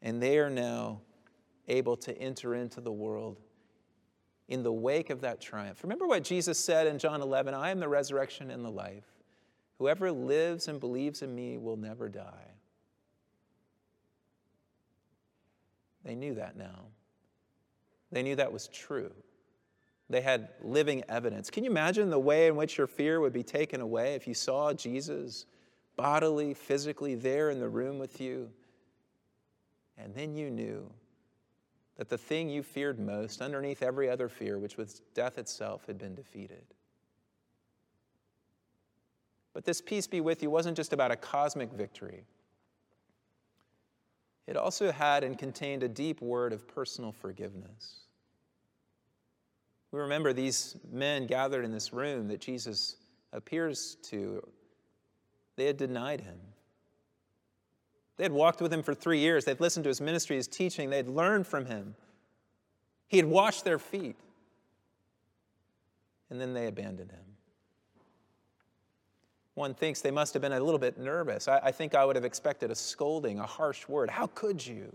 And 0.00 0.22
they 0.22 0.38
are 0.38 0.48
now 0.48 1.00
able 1.68 1.96
to 1.98 2.16
enter 2.18 2.54
into 2.54 2.80
the 2.80 2.90
world 2.90 3.38
in 4.48 4.62
the 4.62 4.72
wake 4.72 5.10
of 5.10 5.20
that 5.22 5.40
triumph. 5.40 5.82
Remember 5.82 6.06
what 6.06 6.24
Jesus 6.24 6.58
said 6.58 6.86
in 6.86 6.98
John 6.98 7.22
11 7.22 7.54
I 7.54 7.70
am 7.70 7.80
the 7.80 7.88
resurrection 7.88 8.50
and 8.50 8.64
the 8.64 8.70
life. 8.70 9.06
Whoever 9.78 10.12
lives 10.12 10.68
and 10.68 10.78
believes 10.78 11.22
in 11.22 11.34
me 11.34 11.58
will 11.58 11.76
never 11.76 12.08
die. 12.08 12.52
They 16.04 16.14
knew 16.14 16.34
that 16.34 16.56
now. 16.56 16.86
They 18.10 18.22
knew 18.22 18.36
that 18.36 18.52
was 18.52 18.68
true. 18.68 19.12
They 20.10 20.20
had 20.20 20.50
living 20.60 21.02
evidence. 21.08 21.48
Can 21.48 21.64
you 21.64 21.70
imagine 21.70 22.10
the 22.10 22.18
way 22.18 22.46
in 22.46 22.56
which 22.56 22.76
your 22.76 22.86
fear 22.86 23.20
would 23.20 23.32
be 23.32 23.42
taken 23.42 23.80
away 23.80 24.14
if 24.14 24.26
you 24.26 24.34
saw 24.34 24.72
Jesus 24.72 25.46
bodily, 25.96 26.52
physically 26.52 27.14
there 27.14 27.50
in 27.50 27.60
the 27.60 27.68
room 27.68 27.98
with 27.98 28.20
you? 28.20 28.50
And 29.96 30.14
then 30.14 30.34
you 30.34 30.50
knew 30.50 30.90
that 31.96 32.08
the 32.08 32.18
thing 32.18 32.48
you 32.48 32.62
feared 32.62 32.98
most, 32.98 33.42
underneath 33.42 33.82
every 33.82 34.08
other 34.08 34.28
fear, 34.28 34.58
which 34.58 34.76
was 34.76 35.02
death 35.14 35.38
itself, 35.38 35.86
had 35.86 35.98
been 35.98 36.14
defeated. 36.14 36.64
But 39.52 39.64
this 39.64 39.80
peace 39.80 40.06
be 40.06 40.20
with 40.20 40.42
you 40.42 40.50
wasn't 40.50 40.76
just 40.76 40.92
about 40.92 41.10
a 41.10 41.16
cosmic 41.16 41.72
victory. 41.72 42.24
It 44.46 44.56
also 44.56 44.90
had 44.90 45.22
and 45.24 45.38
contained 45.38 45.82
a 45.82 45.88
deep 45.88 46.20
word 46.20 46.52
of 46.52 46.66
personal 46.66 47.12
forgiveness. 47.12 48.00
We 49.92 50.00
remember 50.00 50.32
these 50.32 50.76
men 50.90 51.26
gathered 51.26 51.64
in 51.64 51.70
this 51.70 51.92
room 51.92 52.28
that 52.28 52.40
Jesus 52.40 52.96
appears 53.32 53.96
to. 54.04 54.42
They 55.56 55.66
had 55.66 55.76
denied 55.76 56.22
him. 56.22 56.38
They 58.16 58.24
had 58.24 58.32
walked 58.32 58.60
with 58.60 58.72
him 58.72 58.82
for 58.82 58.94
three 58.94 59.18
years. 59.18 59.44
They'd 59.44 59.60
listened 59.60 59.84
to 59.84 59.88
his 59.88 60.00
ministry, 60.00 60.36
his 60.36 60.46
teaching. 60.46 60.90
They'd 60.90 61.08
learned 61.08 61.46
from 61.46 61.66
him. 61.66 61.94
He 63.08 63.16
had 63.16 63.26
washed 63.26 63.64
their 63.64 63.78
feet. 63.78 64.16
And 66.30 66.40
then 66.40 66.54
they 66.54 66.66
abandoned 66.66 67.10
him. 67.10 67.24
One 69.54 69.74
thinks 69.74 70.00
they 70.00 70.10
must 70.10 70.32
have 70.32 70.40
been 70.40 70.52
a 70.52 70.60
little 70.60 70.78
bit 70.78 70.98
nervous. 70.98 71.46
I, 71.46 71.58
I 71.58 71.72
think 71.72 71.94
I 71.94 72.04
would 72.04 72.16
have 72.16 72.24
expected 72.24 72.70
a 72.70 72.74
scolding, 72.74 73.38
a 73.38 73.46
harsh 73.46 73.86
word. 73.86 74.08
How 74.08 74.26
could 74.28 74.66
you? 74.66 74.94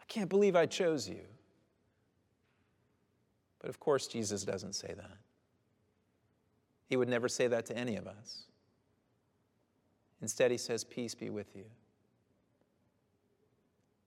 I 0.00 0.04
can't 0.08 0.28
believe 0.28 0.56
I 0.56 0.66
chose 0.66 1.08
you. 1.08 1.22
But 3.60 3.70
of 3.70 3.78
course, 3.78 4.08
Jesus 4.08 4.44
doesn't 4.44 4.72
say 4.74 4.92
that. 4.96 5.18
He 6.88 6.96
would 6.96 7.08
never 7.08 7.28
say 7.28 7.46
that 7.46 7.66
to 7.66 7.76
any 7.76 7.94
of 7.94 8.08
us. 8.08 8.46
Instead, 10.22 10.50
he 10.50 10.58
says, 10.58 10.84
Peace 10.84 11.14
be 11.14 11.30
with 11.30 11.54
you. 11.56 11.64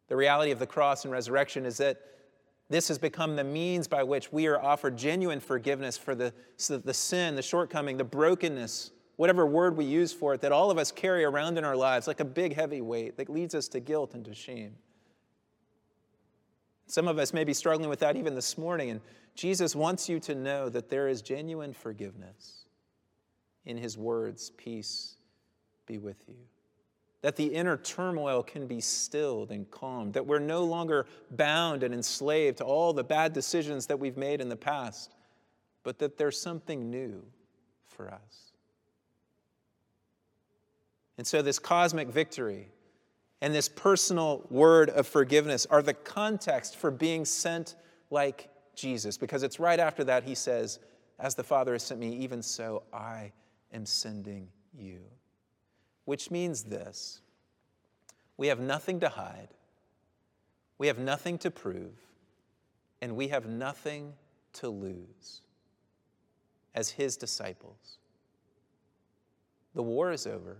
The 0.08 0.16
reality 0.16 0.52
of 0.52 0.60
the 0.60 0.68
cross 0.68 1.06
and 1.06 1.12
resurrection 1.12 1.66
is 1.66 1.78
that 1.78 2.02
this 2.70 2.88
has 2.88 2.98
become 2.98 3.36
the 3.36 3.44
means 3.44 3.88
by 3.88 4.04
which 4.04 4.32
we 4.32 4.48
are 4.48 4.62
offered 4.62 4.98
genuine 4.98 5.40
forgiveness 5.40 5.98
for 5.98 6.16
the, 6.16 6.34
so 6.58 6.78
the 6.78 6.94
sin, 6.94 7.36
the 7.36 7.42
shortcoming, 7.42 7.98
the 7.98 8.04
brokenness, 8.04 8.92
whatever 9.16 9.46
word 9.46 9.78
we 9.78 9.86
use 9.86 10.14
for 10.14 10.34
it, 10.34 10.42
that 10.42 10.52
all 10.52 10.72
of 10.72 10.78
us 10.78 10.92
carry 10.92 11.24
around 11.24 11.58
in 11.58 11.64
our 11.64 11.76
lives 11.76 12.08
like 12.08 12.20
a 12.20 12.26
big, 12.26 12.56
heavy 12.56 12.82
weight 12.82 13.18
that 13.18 13.30
leads 13.30 13.54
us 13.54 13.68
to 13.70 13.80
guilt 13.80 14.14
and 14.14 14.26
to 14.26 14.34
shame. 14.34 14.76
Some 16.88 17.08
of 17.08 17.18
us 17.18 17.34
may 17.34 17.44
be 17.44 17.54
struggling 17.54 17.90
with 17.90 18.00
that 18.00 18.16
even 18.16 18.36
this 18.36 18.58
morning, 18.58 18.90
and 18.92 19.02
Jesus 19.36 19.76
wants 19.76 20.10
you 20.10 20.20
to 20.22 20.36
know 20.36 20.70
that 20.70 20.90
there 20.90 21.08
is 21.08 21.22
genuine 21.22 21.74
forgiveness 21.74 22.66
in 23.66 23.78
his 23.78 23.98
words, 23.98 24.52
peace 24.58 25.18
be 25.86 25.98
with 25.98 26.18
you. 26.28 26.36
That 27.22 27.36
the 27.38 27.46
inner 27.46 27.78
turmoil 27.78 28.44
can 28.44 28.68
be 28.68 28.82
stilled 28.82 29.52
and 29.52 29.70
calmed. 29.72 30.14
That 30.14 30.26
we're 30.26 30.40
no 30.40 30.64
longer 30.64 31.06
bound 31.32 31.84
and 31.84 31.94
enslaved 31.94 32.58
to 32.58 32.66
all 32.66 32.92
the 32.92 33.04
bad 33.04 33.32
decisions 33.32 33.88
that 33.88 33.98
we've 33.98 34.18
made 34.18 34.42
in 34.42 34.50
the 34.50 34.58
past, 34.58 35.16
but 35.84 36.00
that 36.00 36.18
there's 36.18 36.40
something 36.40 36.90
new 36.90 37.24
for 37.88 38.10
us. 38.10 38.52
And 41.18 41.26
so, 41.26 41.42
this 41.42 41.60
cosmic 41.60 42.10
victory 42.10 42.68
and 43.42 43.54
this 43.54 43.70
personal 43.70 44.46
word 44.50 44.90
of 44.90 45.08
forgiveness 45.08 45.66
are 45.68 45.82
the 45.82 45.94
context 45.94 46.76
for 46.76 46.92
being 46.92 47.24
sent 47.24 47.76
like 48.10 48.50
Jesus, 48.76 49.18
because 49.18 49.44
it's 49.44 49.60
right 49.60 49.80
after 49.80 50.04
that 50.04 50.24
he 50.24 50.36
says, 50.36 50.80
As 51.20 51.36
the 51.36 51.44
Father 51.44 51.74
has 51.74 51.84
sent 51.84 52.02
me, 52.02 52.16
even 52.18 52.42
so 52.42 52.84
I 52.92 53.32
am 53.72 53.86
sending 53.86 54.50
you 54.74 55.00
which 56.06 56.32
means 56.32 56.64
this 56.64 57.22
we 58.38 58.48
have 58.48 58.60
nothing 58.60 59.00
to 59.00 59.10
hide, 59.10 59.50
we 60.78 60.88
have 60.88 60.98
nothing 60.98 61.38
to 61.40 61.52
prove, 61.52 61.94
and 63.02 63.16
we 63.16 63.28
have 63.30 63.46
nothing 63.46 64.14
to 64.54 64.70
lose 64.70 65.42
as 66.76 66.90
his 66.90 67.16
disciples. 67.16 67.98
The 69.76 69.84
war 69.84 70.12
is 70.12 70.28
over, 70.28 70.58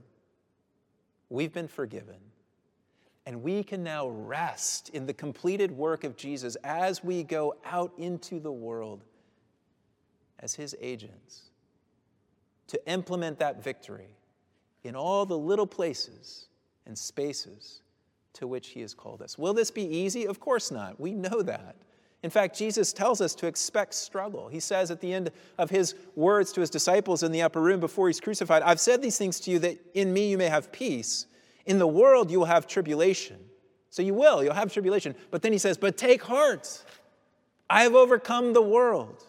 we've 1.30 1.54
been 1.54 1.68
forgiven. 1.68 2.18
And 3.26 3.42
we 3.42 3.64
can 3.64 3.84
now 3.84 4.10
rest 4.10 4.90
in 4.90 5.06
the 5.06 5.14
completed 5.14 5.72
work 5.72 6.04
of 6.04 6.18
Jesus 6.18 6.58
as 6.64 7.04
we 7.04 7.24
go 7.24 7.56
out 7.64 7.94
into 7.98 8.40
the 8.40 8.52
world 8.52 9.06
as 10.40 10.56
his 10.56 10.76
agents 10.82 11.44
to 12.68 12.92
implement 12.92 13.40
that 13.40 13.64
victory 13.64 14.18
in 14.84 14.96
all 14.96 15.26
the 15.26 15.38
little 15.38 15.68
places 15.68 16.48
and 16.86 16.98
spaces 16.98 17.82
to 18.34 18.48
which 18.48 18.70
He 18.70 18.82
has 18.82 18.94
called 18.94 19.22
us. 19.22 19.38
Will 19.38 19.54
this 19.54 19.72
be 19.72 19.84
easy? 19.84 20.26
Of 20.26 20.40
course 20.40 20.72
not. 20.72 21.00
We 21.00 21.14
know 21.14 21.42
that. 21.42 21.76
In 22.24 22.30
fact, 22.30 22.58
Jesus 22.58 22.94
tells 22.94 23.20
us 23.20 23.36
to 23.36 23.48
expect 23.48 23.94
struggle. 23.94 24.48
He 24.48 24.62
says 24.62 24.92
at 24.92 25.02
the 25.02 25.14
end 25.14 25.30
of 25.58 25.70
his 25.70 25.94
words 26.16 26.54
to 26.54 26.62
his 26.62 26.70
disciples 26.70 27.22
in 27.22 27.34
the 27.34 27.42
upper 27.42 27.62
room 27.62 27.82
before 27.82 28.08
he's 28.08 28.22
crucified, 28.22 28.64
I've 28.64 28.80
said 28.80 29.02
these 29.02 29.18
things 29.18 29.42
to 29.42 29.52
you 29.52 29.60
that 29.60 29.78
in 29.94 30.14
me 30.14 30.30
you 30.30 30.38
may 30.38 30.48
have 30.48 30.72
peace. 30.72 31.28
In 31.66 31.80
the 31.80 31.88
world 31.88 32.32
you 32.32 32.40
will 32.40 32.46
have 32.46 32.66
tribulation. 32.66 33.38
So 33.90 34.02
you 34.02 34.14
will, 34.14 34.42
you'll 34.42 34.54
have 34.54 34.72
tribulation. 34.72 35.16
But 35.32 35.42
then 35.42 35.52
he 35.52 35.58
says, 35.58 35.78
But 35.78 35.98
take 35.98 36.24
heart, 36.24 36.82
I 37.70 37.84
have 37.84 37.94
overcome 37.94 38.54
the 38.54 38.62
world. 38.62 39.26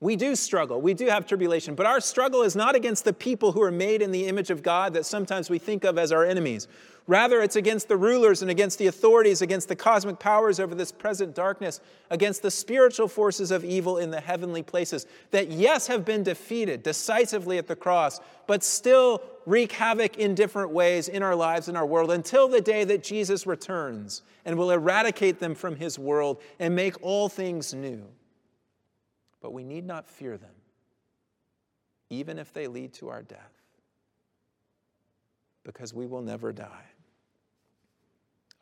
We 0.00 0.14
do 0.14 0.36
struggle. 0.36 0.80
We 0.80 0.94
do 0.94 1.06
have 1.06 1.26
tribulation, 1.26 1.74
but 1.74 1.84
our 1.84 2.00
struggle 2.00 2.42
is 2.42 2.54
not 2.54 2.76
against 2.76 3.04
the 3.04 3.12
people 3.12 3.50
who 3.50 3.62
are 3.62 3.72
made 3.72 4.00
in 4.00 4.12
the 4.12 4.26
image 4.28 4.50
of 4.50 4.62
God 4.62 4.94
that 4.94 5.04
sometimes 5.04 5.50
we 5.50 5.58
think 5.58 5.82
of 5.82 5.98
as 5.98 6.12
our 6.12 6.24
enemies. 6.24 6.68
Rather, 7.08 7.42
it's 7.42 7.56
against 7.56 7.88
the 7.88 7.96
rulers 7.96 8.42
and 8.42 8.50
against 8.50 8.78
the 8.78 8.86
authorities, 8.86 9.42
against 9.42 9.66
the 9.66 9.74
cosmic 9.74 10.20
powers 10.20 10.60
over 10.60 10.72
this 10.72 10.92
present 10.92 11.34
darkness, 11.34 11.80
against 12.10 12.42
the 12.42 12.50
spiritual 12.50 13.08
forces 13.08 13.50
of 13.50 13.64
evil 13.64 13.96
in 13.96 14.12
the 14.12 14.20
heavenly 14.20 14.62
places 14.62 15.06
that, 15.32 15.50
yes, 15.50 15.88
have 15.88 16.04
been 16.04 16.22
defeated 16.22 16.84
decisively 16.84 17.58
at 17.58 17.66
the 17.66 17.74
cross, 17.74 18.20
but 18.46 18.62
still 18.62 19.20
wreak 19.46 19.72
havoc 19.72 20.16
in 20.18 20.34
different 20.34 20.70
ways 20.70 21.08
in 21.08 21.24
our 21.24 21.34
lives 21.34 21.66
and 21.66 21.76
our 21.76 21.86
world 21.86 22.12
until 22.12 22.46
the 22.46 22.60
day 22.60 22.84
that 22.84 23.02
Jesus 23.02 23.46
returns 23.48 24.22
and 24.44 24.56
will 24.56 24.70
eradicate 24.70 25.40
them 25.40 25.56
from 25.56 25.74
his 25.74 25.98
world 25.98 26.40
and 26.60 26.76
make 26.76 26.94
all 27.02 27.28
things 27.28 27.74
new. 27.74 28.04
But 29.40 29.52
we 29.52 29.62
need 29.62 29.86
not 29.86 30.08
fear 30.08 30.36
them, 30.36 30.54
even 32.10 32.38
if 32.38 32.52
they 32.52 32.66
lead 32.66 32.92
to 32.94 33.08
our 33.08 33.22
death, 33.22 33.52
because 35.64 35.94
we 35.94 36.06
will 36.06 36.22
never 36.22 36.52
die. 36.52 36.84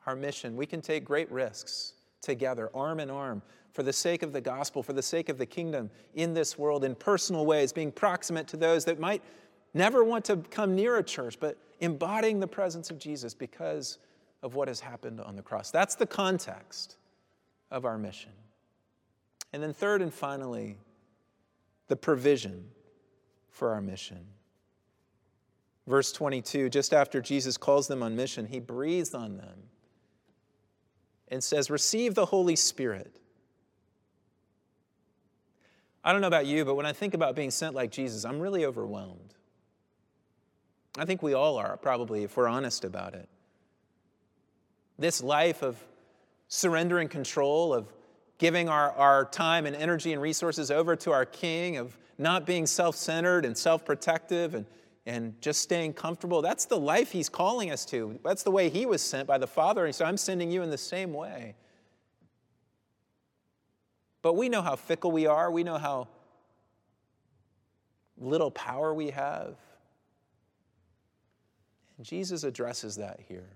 Our 0.07 0.15
mission, 0.17 0.57
we 0.57 0.67
can 0.67 0.81
take 0.81 1.05
great 1.05 1.31
risks 1.33 1.95
together, 2.21 2.71
arm 2.75 3.01
in 3.01 3.11
arm, 3.11 3.43
for 3.73 3.83
the 3.83 3.93
sake 3.93 4.23
of 4.23 4.33
the 4.33 4.41
gospel, 4.41 4.83
for 4.83 4.93
the 4.93 5.03
sake 5.03 5.29
of 5.29 5.39
the 5.39 5.47
kingdom 5.47 5.91
in 6.15 6.33
this 6.33 6.59
world, 6.59 6.85
in 6.85 6.95
personal 6.95 7.45
ways, 7.45 7.73
being 7.73 7.93
proximate 7.93 8.47
to 8.49 8.57
those 8.57 8.85
that 8.85 8.99
might 8.99 9.23
never 9.75 10.03
want 10.05 10.25
to 10.25 10.37
come 10.51 10.75
near 10.75 10.97
a 10.97 11.03
church, 11.03 11.39
but 11.39 11.57
embodying 11.81 12.41
the 12.41 12.47
presence 12.47 12.91
of 12.91 12.99
Jesus 12.99 13.35
because 13.35 13.99
of 14.43 14.55
what 14.55 14.69
has 14.69 14.81
happened 14.81 15.21
on 15.21 15.37
the 15.37 15.43
cross. 15.43 15.71
That's 15.71 15.95
the 15.95 16.07
context 16.07 16.97
of 17.71 17.85
our 17.85 17.99
mission. 17.99 18.33
And 19.53 19.63
then, 19.63 19.73
third 19.73 20.03
and 20.03 20.13
finally, 20.13 20.77
the 21.89 21.97
provision 21.97 22.69
for 23.51 23.73
our 23.73 23.81
mission. 23.81 24.27
Verse 25.87 26.13
22, 26.13 26.69
just 26.69 26.93
after 26.93 27.21
Jesus 27.21 27.57
calls 27.57 27.87
them 27.87 28.03
on 28.03 28.17
mission, 28.17 28.47
he 28.47 28.59
breathes 28.59 29.15
on 29.15 29.37
them 29.37 29.63
and 31.29 31.43
says, 31.43 31.71
Receive 31.71 32.15
the 32.15 32.27
Holy 32.27 32.57
Spirit. 32.57 33.21
I 36.03 36.13
don't 36.13 36.21
know 36.21 36.29
about 36.29 36.47
you, 36.47 36.65
but 36.65 36.75
when 36.75 36.87
I 36.87 36.93
think 36.93 37.15
about 37.15 37.35
being 37.35 37.51
sent 37.51 37.75
like 37.75 37.91
Jesus, 37.91 38.25
I'm 38.25 38.41
really 38.41 38.65
overwhelmed. 38.65 39.35
I 40.99 41.05
think 41.05 41.23
we 41.23 41.35
all 41.35 41.57
are, 41.57 41.77
probably, 41.77 42.23
if 42.23 42.37
we're 42.37 42.49
honest 42.49 42.85
about 42.85 43.15
it. 43.15 43.29
This 44.99 45.23
life 45.23 45.63
of 45.63 45.77
surrendering 46.49 47.09
control, 47.09 47.75
of 47.75 47.93
giving 48.39 48.69
our, 48.69 48.93
our 48.93 49.25
time 49.27 49.67
and 49.67 49.75
energy 49.75 50.13
and 50.13 50.21
resources 50.21 50.71
over 50.71 50.97
to 50.97 51.13
our 51.13 51.25
King, 51.25 51.77
of 51.77 51.97
not 52.19 52.47
being 52.47 52.67
self 52.67 52.97
centered 52.97 53.45
and 53.45 53.57
self 53.57 53.85
protective 53.85 54.55
and, 54.55 54.67
and 55.07 55.41
just 55.41 55.61
staying 55.61 55.95
comfortable. 55.95 56.43
That's 56.43 56.67
the 56.67 56.79
life 56.79 57.13
He's 57.13 57.29
calling 57.29 57.71
us 57.71 57.85
to. 57.87 58.19
That's 58.25 58.43
the 58.43 58.51
way 58.51 58.69
He 58.69 58.87
was 58.87 59.03
sent 59.03 59.27
by 59.27 59.39
the 59.39 59.47
Father. 59.47 59.87
And 59.87 59.95
so 59.95 60.05
I'm 60.05 60.17
sending 60.17 60.51
you 60.51 60.63
in 60.63 60.71
the 60.71 60.79
same 60.79 61.13
way. 61.13 61.55
But 64.23 64.35
we 64.35 64.49
know 64.49 64.63
how 64.63 64.77
fickle 64.77 65.13
we 65.13 65.27
are, 65.27 65.51
we 65.51 65.63
know 65.63 65.79
how 65.79 66.09
little 68.19 68.51
power 68.51 68.93
we 68.93 69.11
have. 69.11 69.57
And 71.97 72.05
Jesus 72.05 72.45
addresses 72.45 72.97
that 72.97 73.21
here. 73.29 73.49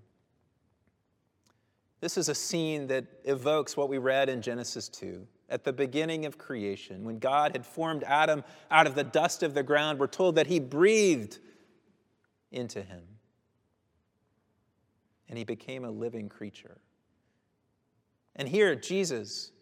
This 2.01 2.17
is 2.17 2.29
a 2.29 2.35
scene 2.35 2.87
that 2.87 3.05
evokes 3.25 3.77
what 3.77 3.89
we 3.89 3.99
read 3.99 4.29
in 4.29 4.41
Genesis 4.41 4.89
2. 4.89 5.27
At 5.51 5.65
the 5.65 5.73
beginning 5.73 6.27
of 6.27 6.39
creation, 6.39 7.05
when 7.05 7.19
God 7.19 7.53
had 7.53 7.67
formed 7.67 8.05
Adam 8.05 8.43
out 8.71 8.87
of 8.87 8.95
the 8.95 9.05
dust 9.05 9.43
of 9.43 9.53
the 9.53 9.63
ground, 9.63 9.99
we're 9.99 10.07
told 10.07 10.37
that 10.37 10.47
he 10.47 10.61
breathed 10.61 11.39
into 12.51 12.83
him 12.83 13.03
and 15.29 15.37
he 15.37 15.45
became 15.45 15.85
a 15.85 15.91
living 15.91 16.29
creature. 16.29 16.79
And 18.37 18.49
here, 18.49 18.75
Jesus 18.75 19.53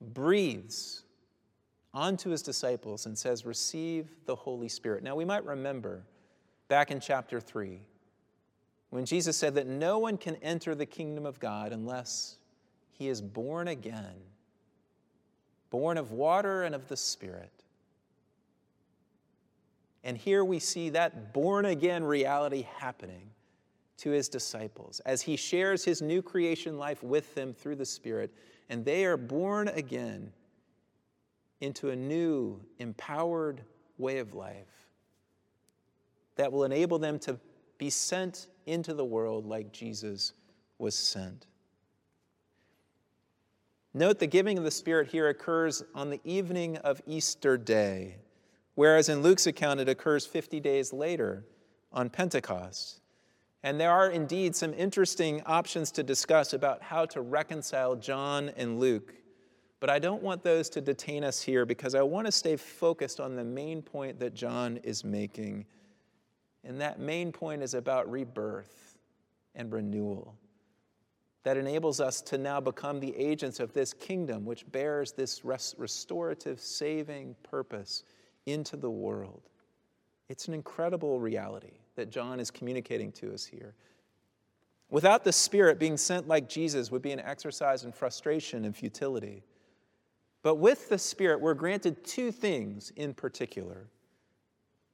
breathes 0.00 1.04
onto 1.94 2.30
his 2.30 2.42
disciples 2.42 3.06
and 3.06 3.16
says, 3.16 3.46
Receive 3.46 4.08
the 4.26 4.34
Holy 4.34 4.68
Spirit. 4.68 5.02
Now, 5.02 5.14
we 5.14 5.24
might 5.24 5.44
remember 5.44 6.02
back 6.68 6.90
in 6.90 6.98
chapter 6.98 7.40
3 7.40 7.80
when 8.92 9.06
Jesus 9.06 9.38
said 9.38 9.54
that 9.54 9.66
no 9.66 9.98
one 9.98 10.18
can 10.18 10.36
enter 10.42 10.74
the 10.74 10.84
kingdom 10.84 11.24
of 11.24 11.40
God 11.40 11.72
unless 11.72 12.36
he 12.90 13.08
is 13.08 13.22
born 13.22 13.68
again, 13.68 14.16
born 15.70 15.96
of 15.96 16.12
water 16.12 16.64
and 16.64 16.74
of 16.74 16.88
the 16.88 16.96
Spirit. 16.98 17.50
And 20.04 20.18
here 20.18 20.44
we 20.44 20.58
see 20.58 20.90
that 20.90 21.32
born 21.32 21.64
again 21.64 22.04
reality 22.04 22.66
happening 22.76 23.30
to 23.96 24.10
his 24.10 24.28
disciples 24.28 25.00
as 25.06 25.22
he 25.22 25.36
shares 25.36 25.86
his 25.86 26.02
new 26.02 26.20
creation 26.20 26.76
life 26.76 27.02
with 27.02 27.34
them 27.34 27.54
through 27.54 27.76
the 27.76 27.86
Spirit, 27.86 28.30
and 28.68 28.84
they 28.84 29.06
are 29.06 29.16
born 29.16 29.68
again 29.68 30.30
into 31.62 31.88
a 31.88 31.96
new, 31.96 32.60
empowered 32.78 33.62
way 33.96 34.18
of 34.18 34.34
life 34.34 34.86
that 36.36 36.52
will 36.52 36.64
enable 36.64 36.98
them 36.98 37.18
to 37.20 37.40
be 37.78 37.88
sent 37.88 38.48
into 38.66 38.94
the 38.94 39.04
world 39.04 39.46
like 39.46 39.72
Jesus 39.72 40.32
was 40.78 40.94
sent. 40.94 41.46
Note 43.94 44.18
the 44.18 44.26
giving 44.26 44.56
of 44.56 44.64
the 44.64 44.70
Spirit 44.70 45.08
here 45.08 45.28
occurs 45.28 45.82
on 45.94 46.08
the 46.08 46.20
evening 46.24 46.78
of 46.78 47.02
Easter 47.06 47.58
Day, 47.58 48.16
whereas 48.74 49.08
in 49.08 49.22
Luke's 49.22 49.46
account 49.46 49.80
it 49.80 49.88
occurs 49.88 50.24
50 50.24 50.60
days 50.60 50.92
later 50.92 51.44
on 51.92 52.08
Pentecost. 52.08 53.00
And 53.62 53.78
there 53.78 53.90
are 53.90 54.10
indeed 54.10 54.56
some 54.56 54.74
interesting 54.74 55.42
options 55.46 55.90
to 55.92 56.02
discuss 56.02 56.52
about 56.52 56.82
how 56.82 57.04
to 57.06 57.20
reconcile 57.20 57.94
John 57.94 58.50
and 58.56 58.80
Luke. 58.80 59.14
But 59.78 59.90
I 59.90 59.98
don't 59.98 60.22
want 60.22 60.42
those 60.42 60.68
to 60.70 60.80
detain 60.80 61.22
us 61.22 61.42
here 61.42 61.66
because 61.66 61.94
I 61.94 62.02
want 62.02 62.26
to 62.26 62.32
stay 62.32 62.56
focused 62.56 63.20
on 63.20 63.36
the 63.36 63.44
main 63.44 63.82
point 63.82 64.18
that 64.20 64.34
John 64.34 64.78
is 64.82 65.04
making 65.04 65.66
and 66.64 66.80
that 66.80 67.00
main 67.00 67.32
point 67.32 67.62
is 67.62 67.74
about 67.74 68.10
rebirth 68.10 68.98
and 69.54 69.72
renewal 69.72 70.36
that 71.44 71.56
enables 71.56 72.00
us 72.00 72.20
to 72.22 72.38
now 72.38 72.60
become 72.60 73.00
the 73.00 73.14
agents 73.16 73.58
of 73.58 73.72
this 73.72 73.92
kingdom, 73.92 74.44
which 74.44 74.70
bears 74.70 75.12
this 75.12 75.44
restorative, 75.44 76.60
saving 76.60 77.34
purpose 77.42 78.04
into 78.46 78.76
the 78.76 78.90
world. 78.90 79.42
It's 80.28 80.46
an 80.46 80.54
incredible 80.54 81.18
reality 81.18 81.80
that 81.96 82.10
John 82.10 82.38
is 82.38 82.50
communicating 82.50 83.10
to 83.12 83.34
us 83.34 83.44
here. 83.44 83.74
Without 84.88 85.24
the 85.24 85.32
Spirit, 85.32 85.78
being 85.78 85.96
sent 85.96 86.28
like 86.28 86.48
Jesus 86.48 86.90
would 86.90 87.02
be 87.02 87.12
an 87.12 87.20
exercise 87.20 87.84
in 87.84 87.92
frustration 87.92 88.64
and 88.64 88.76
futility. 88.76 89.42
But 90.42 90.56
with 90.56 90.88
the 90.88 90.98
Spirit, 90.98 91.40
we're 91.40 91.54
granted 91.54 92.04
two 92.04 92.30
things 92.30 92.92
in 92.96 93.14
particular. 93.14 93.88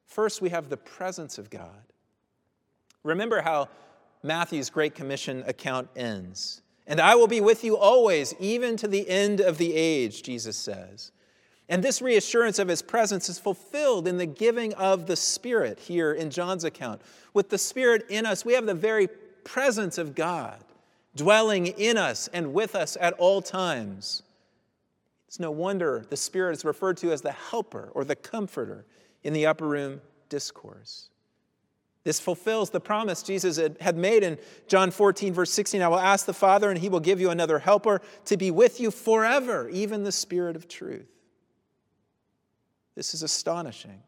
First, 0.09 0.43
we 0.43 0.49
have 0.49 0.69
the 0.69 0.77
presence 0.77 1.39
of 1.39 1.51
God. 1.51 1.85
Remember 3.05 3.41
how 3.41 3.69
Matthew's 4.23 4.71
Great 4.71 4.95
Commission 4.95 5.45
account 5.47 5.89
ends. 5.95 6.63
And 6.87 7.01
I 7.01 7.15
will 7.15 7.29
be 7.29 7.43
with 7.43 7.63
you 7.63 7.77
always, 7.77 8.35
even 8.41 8.77
to 8.79 8.89
the 8.89 9.09
end 9.09 9.41
of 9.41 9.59
the 9.59 9.75
age, 9.75 10.23
Jesus 10.23 10.57
says. 10.57 11.13
And 11.69 11.85
this 11.85 12.01
reassurance 12.01 12.59
of 12.59 12.69
his 12.69 12.81
presence 12.81 13.29
is 13.29 13.39
fulfilled 13.39 14.09
in 14.09 14.17
the 14.17 14.27
giving 14.27 14.73
of 14.75 15.07
the 15.07 15.17
Spirit 15.17 15.79
here 15.79 16.13
in 16.13 16.31
John's 16.31 16.65
account. 16.65 17.03
With 17.35 17.51
the 17.51 17.59
Spirit 17.59 18.07
in 18.09 18.25
us, 18.25 18.45
we 18.45 18.55
have 18.55 18.65
the 18.65 18.75
very 18.75 19.07
presence 19.45 19.99
of 19.99 20.15
God 20.15 20.65
dwelling 21.15 21.67
in 21.67 21.99
us 21.99 22.29
and 22.33 22.55
with 22.55 22.75
us 22.75 22.97
at 22.99 23.13
all 23.15 23.43
times. 23.43 24.23
It's 25.27 25.39
no 25.39 25.51
wonder 25.51 26.07
the 26.09 26.17
Spirit 26.17 26.53
is 26.57 26.65
referred 26.65 26.97
to 26.99 27.13
as 27.13 27.21
the 27.21 27.33
helper 27.33 27.91
or 27.95 28.03
the 28.05 28.17
comforter 28.17 28.87
in 29.29 29.35
the 29.35 29.45
upper 29.45 29.69
room 29.69 30.01
discourse. 30.31 31.11
This 32.03 32.19
fulfills 32.19 32.71
the 32.71 32.81
promise 32.81 33.23
Jesus 33.23 33.59
had 33.79 33.99
made 33.99 34.23
in 34.23 34.39
John 34.69 34.91
14, 34.91 35.35
verse 35.35 35.51
16. 35.51 35.83
I 35.83 35.89
will 35.89 35.99
ask 35.99 36.25
the 36.25 36.33
Father, 36.33 36.71
and 36.71 36.79
he 36.79 36.89
will 36.89 36.99
give 36.99 37.21
you 37.21 37.29
another 37.29 37.59
helper 37.59 38.01
to 38.25 38.39
be 38.39 38.51
with 38.51 38.81
you 38.81 38.91
forever, 38.91 39.69
even 39.69 40.03
the 40.03 40.13
Spirit 40.13 40.57
of 40.57 40.67
truth. 40.67 41.11
This 42.95 43.13
is 43.13 43.23
astonishing 43.23 44.01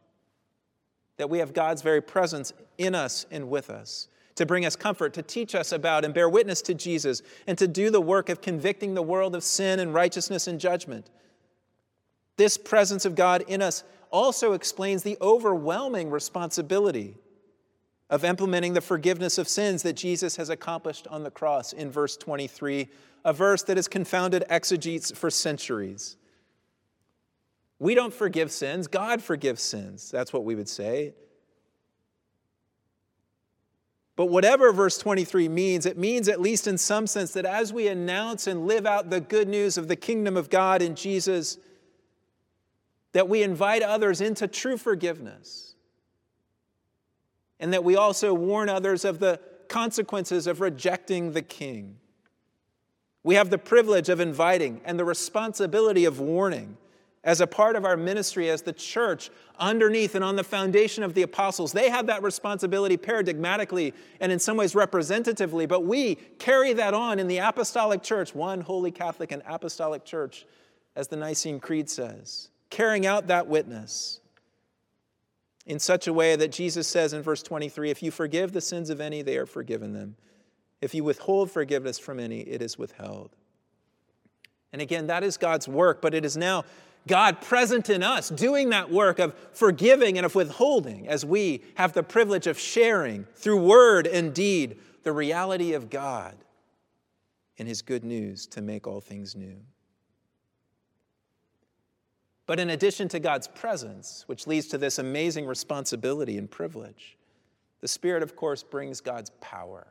that 1.19 1.29
we 1.29 1.41
have 1.41 1.53
God's 1.53 1.83
very 1.83 2.01
presence 2.01 2.55
in 2.79 2.95
us 2.95 3.27
and 3.31 3.51
with 3.51 3.69
us 3.69 4.09
to 4.37 4.47
bring 4.47 4.65
us 4.65 4.75
comfort, 4.75 5.13
to 5.13 5.23
teach 5.23 5.55
us 5.55 5.71
about 5.71 6.03
and 6.03 6.15
bear 6.15 6.31
witness 6.31 6.63
to 6.63 6.73
Jesus, 6.73 7.21
and 7.47 7.59
to 7.59 7.69
do 7.69 7.91
the 7.91 8.01
work 8.01 8.31
of 8.31 8.41
convicting 8.41 8.95
the 8.95 9.03
world 9.03 9.37
of 9.37 9.45
sin 9.45 9.81
and 9.81 9.93
righteousness 9.93 10.47
and 10.47 10.59
judgment. 10.59 11.11
This 12.41 12.57
presence 12.57 13.05
of 13.05 13.17
God 13.17 13.45
in 13.49 13.61
us 13.61 13.85
also 14.11 14.55
explains 14.55 15.03
the 15.03 15.19
overwhelming 15.21 16.09
responsibility 16.09 17.19
of 18.09 18.25
implementing 18.25 18.73
the 18.73 18.81
forgiveness 18.81 19.37
of 19.37 19.47
sins 19.47 19.83
that 19.83 19.93
Jesus 19.93 20.37
has 20.37 20.49
accomplished 20.49 21.07
on 21.09 21.23
the 21.23 21.31
cross 21.31 21.75
in 21.75 21.91
verse 21.91 22.17
23, 22.17 22.89
a 23.27 23.33
verse 23.35 23.63
that 23.65 23.77
has 23.77 23.89
confounded 23.89 24.43
exegetes 24.49 25.13
for 25.15 25.29
centuries. 25.29 26.17
We 27.79 27.95
don't 27.95 28.15
forgive 28.15 28.51
sins, 28.51 28.87
God 28.87 29.23
forgives 29.23 29.61
sins. 29.61 30.11
That's 30.11 30.33
what 30.33 30.43
we 30.43 30.55
would 30.55 30.71
say. 30.71 31.13
But 34.17 34.31
whatever 34.31 34.73
verse 34.73 34.97
23 34.97 35.51
means, 35.51 35.85
it 35.85 35.99
means, 35.99 36.27
at 36.27 36.41
least 36.41 36.67
in 36.67 36.79
some 36.79 37.07
sense, 37.07 37.35
that 37.35 37.45
as 37.45 37.71
we 37.71 37.89
announce 37.89 38.47
and 38.47 38.67
live 38.67 38.87
out 38.87 39.11
the 39.11 39.21
good 39.21 39.47
news 39.47 39.77
of 39.77 39.89
the 39.89 39.97
kingdom 39.97 40.39
of 40.39 40.49
God 40.49 40.81
in 40.81 40.95
Jesus, 40.95 41.59
that 43.13 43.29
we 43.29 43.43
invite 43.43 43.83
others 43.83 44.21
into 44.21 44.47
true 44.47 44.77
forgiveness, 44.77 45.75
and 47.59 47.73
that 47.73 47.85
we 47.85 47.97
also 47.97 48.33
warn 48.33 48.69
others 48.69 49.05
of 49.05 49.19
the 49.19 49.41
consequences 49.69 50.47
of 50.47 50.61
rejecting 50.61 51.33
the 51.33 51.43
king. 51.43 51.97
We 53.23 53.35
have 53.35 53.51
the 53.51 53.59
privilege 53.59 54.09
of 54.09 54.21
inviting 54.21 54.81
and 54.85 54.99
the 54.99 55.05
responsibility 55.05 56.05
of 56.05 56.21
warning 56.21 56.77
as 57.23 57.41
a 57.41 57.47
part 57.47 57.77
of 57.77 57.85
our 57.85 57.97
ministry 57.97 58.49
as 58.49 58.63
the 58.63 58.73
church 58.73 59.31
underneath 59.59 60.15
and 60.15 60.25
on 60.25 60.37
the 60.37 60.45
foundation 60.45 61.03
of 61.03 61.13
the 61.15 61.23
apostles. 61.23 61.73
They 61.73 61.91
have 61.91 62.07
that 62.07 62.23
responsibility 62.23 62.97
paradigmatically 62.97 63.93
and 64.21 64.33
in 64.33 64.39
some 64.39 64.57
ways 64.57 64.75
representatively, 64.75 65.67
but 65.67 65.85
we 65.85 66.15
carry 66.39 66.73
that 66.75 66.95
on 66.95 67.19
in 67.19 67.29
the 67.29 67.39
apostolic 67.39 68.03
church, 68.03 68.35
one 68.35 68.63
holy 68.63 68.91
Catholic 68.91 69.33
and 69.33 69.43
apostolic 69.47 70.05
church, 70.05 70.47
as 70.97 71.09
the 71.09 71.17
Nicene 71.17 71.61
Creed 71.61 71.91
says 71.91 72.50
carrying 72.71 73.07
out 73.07 73.27
that 73.27 73.47
witness 73.47 74.21
in 75.67 75.79
such 75.79 76.07
a 76.07 76.13
way 76.13 76.37
that 76.37 76.53
Jesus 76.53 76.89
says 76.89 77.13
in 77.13 77.23
verse 77.23 77.43
23 77.43 77.91
if 77.91 78.03
you 78.03 78.11
forgive 78.11 78.53
the 78.53 78.61
sins 78.61 78.91
of 78.91 79.01
any, 79.01 79.23
they 79.23 79.37
are 79.37 79.47
forgiven 79.47 79.93
them. 79.93 80.17
If 80.81 80.95
you 80.95 81.05
withhold 81.05 81.51
forgiveness 81.51 81.99
from 81.99 82.19
any, 82.19 82.41
it 82.41 82.63
is 82.63 82.79
withheld. 82.79 83.37
And 84.73 84.81
again, 84.81 85.09
that 85.09 85.23
is 85.23 85.37
God's 85.37 85.69
work, 85.69 86.01
but 86.01 86.15
it 86.15 86.25
is 86.25 86.37
now 86.37 86.65
God 87.07 87.41
present 87.41 87.91
in 87.91 88.03
us, 88.03 88.29
doing 88.29 88.71
that 88.71 88.91
work 88.91 89.19
of 89.19 89.35
forgiving 89.53 90.17
and 90.17 90.27
of 90.27 90.35
withholding 90.35 91.09
as 91.09 91.25
we 91.25 91.63
have 91.75 91.93
the 91.93 92.03
privilege 92.03 92.47
of 92.47 92.59
sharing 92.59 93.25
through 93.35 93.63
word 93.63 94.07
and 94.07 94.35
deed 94.35 94.79
the 95.03 95.13
reality 95.13 95.73
of 95.73 95.91
God 95.91 96.37
and 97.59 97.67
His 97.67 97.83
good 97.83 98.05
news 98.05 98.47
to 98.49 98.63
make 98.63 98.87
all 98.87 99.01
things 99.01 99.35
new. 99.35 99.57
But 102.51 102.59
in 102.59 102.71
addition 102.71 103.07
to 103.11 103.21
God's 103.21 103.47
presence, 103.47 104.25
which 104.27 104.49
leads 104.49 104.67
to 104.71 104.77
this 104.77 104.99
amazing 104.99 105.47
responsibility 105.47 106.37
and 106.37 106.51
privilege, 106.51 107.17
the 107.81 107.87
Spirit, 107.87 108.25
of 108.25 108.35
course, 108.35 108.65
brings 108.65 109.01
God's 109.01 109.31
power 109.41 109.87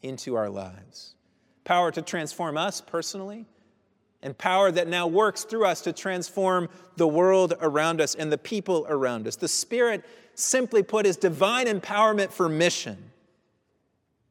into 0.00 0.36
our 0.36 0.48
lives 0.48 1.16
power 1.64 1.90
to 1.90 2.02
transform 2.02 2.56
us 2.56 2.80
personally, 2.80 3.46
and 4.22 4.38
power 4.38 4.70
that 4.70 4.86
now 4.86 5.08
works 5.08 5.42
through 5.42 5.64
us 5.64 5.80
to 5.80 5.92
transform 5.92 6.68
the 6.96 7.08
world 7.08 7.54
around 7.60 8.00
us 8.00 8.14
and 8.14 8.30
the 8.30 8.38
people 8.38 8.86
around 8.88 9.26
us. 9.26 9.34
The 9.34 9.48
Spirit, 9.48 10.04
simply 10.36 10.84
put, 10.84 11.04
is 11.04 11.16
divine 11.16 11.66
empowerment 11.66 12.30
for 12.30 12.48
mission 12.48 13.09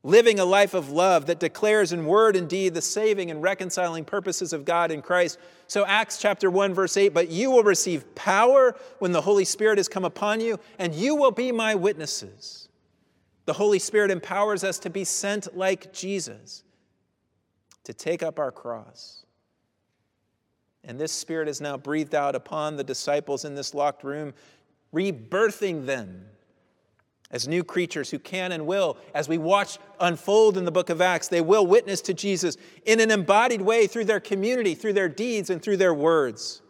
living 0.03 0.39
a 0.39 0.45
life 0.45 0.73
of 0.73 0.89
love 0.89 1.25
that 1.25 1.39
declares 1.39 1.91
in 1.91 2.05
word 2.05 2.35
and 2.35 2.47
deed 2.47 2.73
the 2.73 2.81
saving 2.81 3.29
and 3.29 3.41
reconciling 3.41 4.05
purposes 4.05 4.53
of 4.53 4.63
God 4.63 4.91
in 4.91 5.01
Christ. 5.01 5.37
So, 5.67 5.85
Acts 5.85 6.19
chapter 6.19 6.49
1, 6.49 6.73
verse 6.73 6.95
8, 6.95 7.13
but 7.13 7.29
you 7.29 7.51
will 7.51 7.63
receive 7.63 8.15
power 8.15 8.75
when 8.99 9.11
the 9.11 9.21
Holy 9.21 9.45
Spirit 9.45 9.77
has 9.77 9.89
come 9.89 10.05
upon 10.05 10.39
you, 10.39 10.57
and 10.77 10.95
you 10.95 11.15
will 11.15 11.31
be 11.31 11.51
my 11.51 11.75
witnesses. 11.75 12.69
The 13.45 13.53
Holy 13.53 13.79
Spirit 13.79 14.11
empowers 14.11 14.63
us 14.63 14.79
to 14.79 14.89
be 14.89 15.03
sent 15.03 15.57
like 15.57 15.91
Jesus, 15.91 16.63
to 17.83 17.93
take 17.93 18.23
up 18.23 18.39
our 18.39 18.51
cross. 18.51 19.25
And 20.85 20.97
this 20.97 21.11
Spirit 21.11 21.49
is 21.49 21.59
now 21.59 21.75
breathed 21.75 22.15
out 22.15 22.35
upon 22.35 22.77
the 22.77 22.83
disciples 22.83 23.43
in 23.43 23.53
this 23.53 23.73
locked 23.73 24.05
room, 24.05 24.33
rebirthing 24.93 25.85
them 25.85 26.25
as 27.31 27.47
new 27.47 27.63
creatures 27.63 28.09
who 28.09 28.17
can 28.17 28.51
and 28.51 28.65
will, 28.65 28.97
as 29.13 29.29
we 29.29 29.37
watch 29.37 29.77
unfold 29.99 30.57
in 30.57 30.65
the 30.65 30.71
book 30.71 30.89
of 30.89 30.99
Acts, 30.99 31.27
they 31.27 31.41
will 31.41 31.65
witness 31.65 32.01
to 32.01 32.13
Jesus 32.13 32.57
in 32.85 32.99
an 32.99 33.11
embodied 33.11 33.61
way 33.61 33.85
through 33.85 34.05
their 34.05 34.19
community, 34.19 34.73
through 34.73 34.93
their 34.93 35.09
deeds, 35.09 35.49
and 35.49 35.61
through 35.61 35.77
their 35.77 35.93
words. 35.93 36.61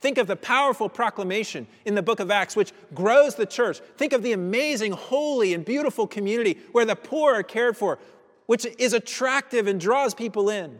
Think 0.00 0.18
of 0.18 0.26
the 0.26 0.36
powerful 0.36 0.88
proclamation 0.88 1.66
in 1.84 1.94
the 1.94 2.02
book 2.02 2.20
of 2.20 2.30
Acts, 2.30 2.54
which 2.54 2.72
grows 2.94 3.34
the 3.34 3.46
church. 3.46 3.80
Think 3.96 4.12
of 4.12 4.22
the 4.22 4.32
amazing, 4.32 4.92
holy, 4.92 5.54
and 5.54 5.64
beautiful 5.64 6.06
community 6.06 6.58
where 6.72 6.84
the 6.84 6.94
poor 6.94 7.34
are 7.34 7.42
cared 7.42 7.76
for, 7.76 7.98
which 8.46 8.66
is 8.78 8.92
attractive 8.92 9.66
and 9.66 9.80
draws 9.80 10.14
people 10.14 10.50
in. 10.50 10.78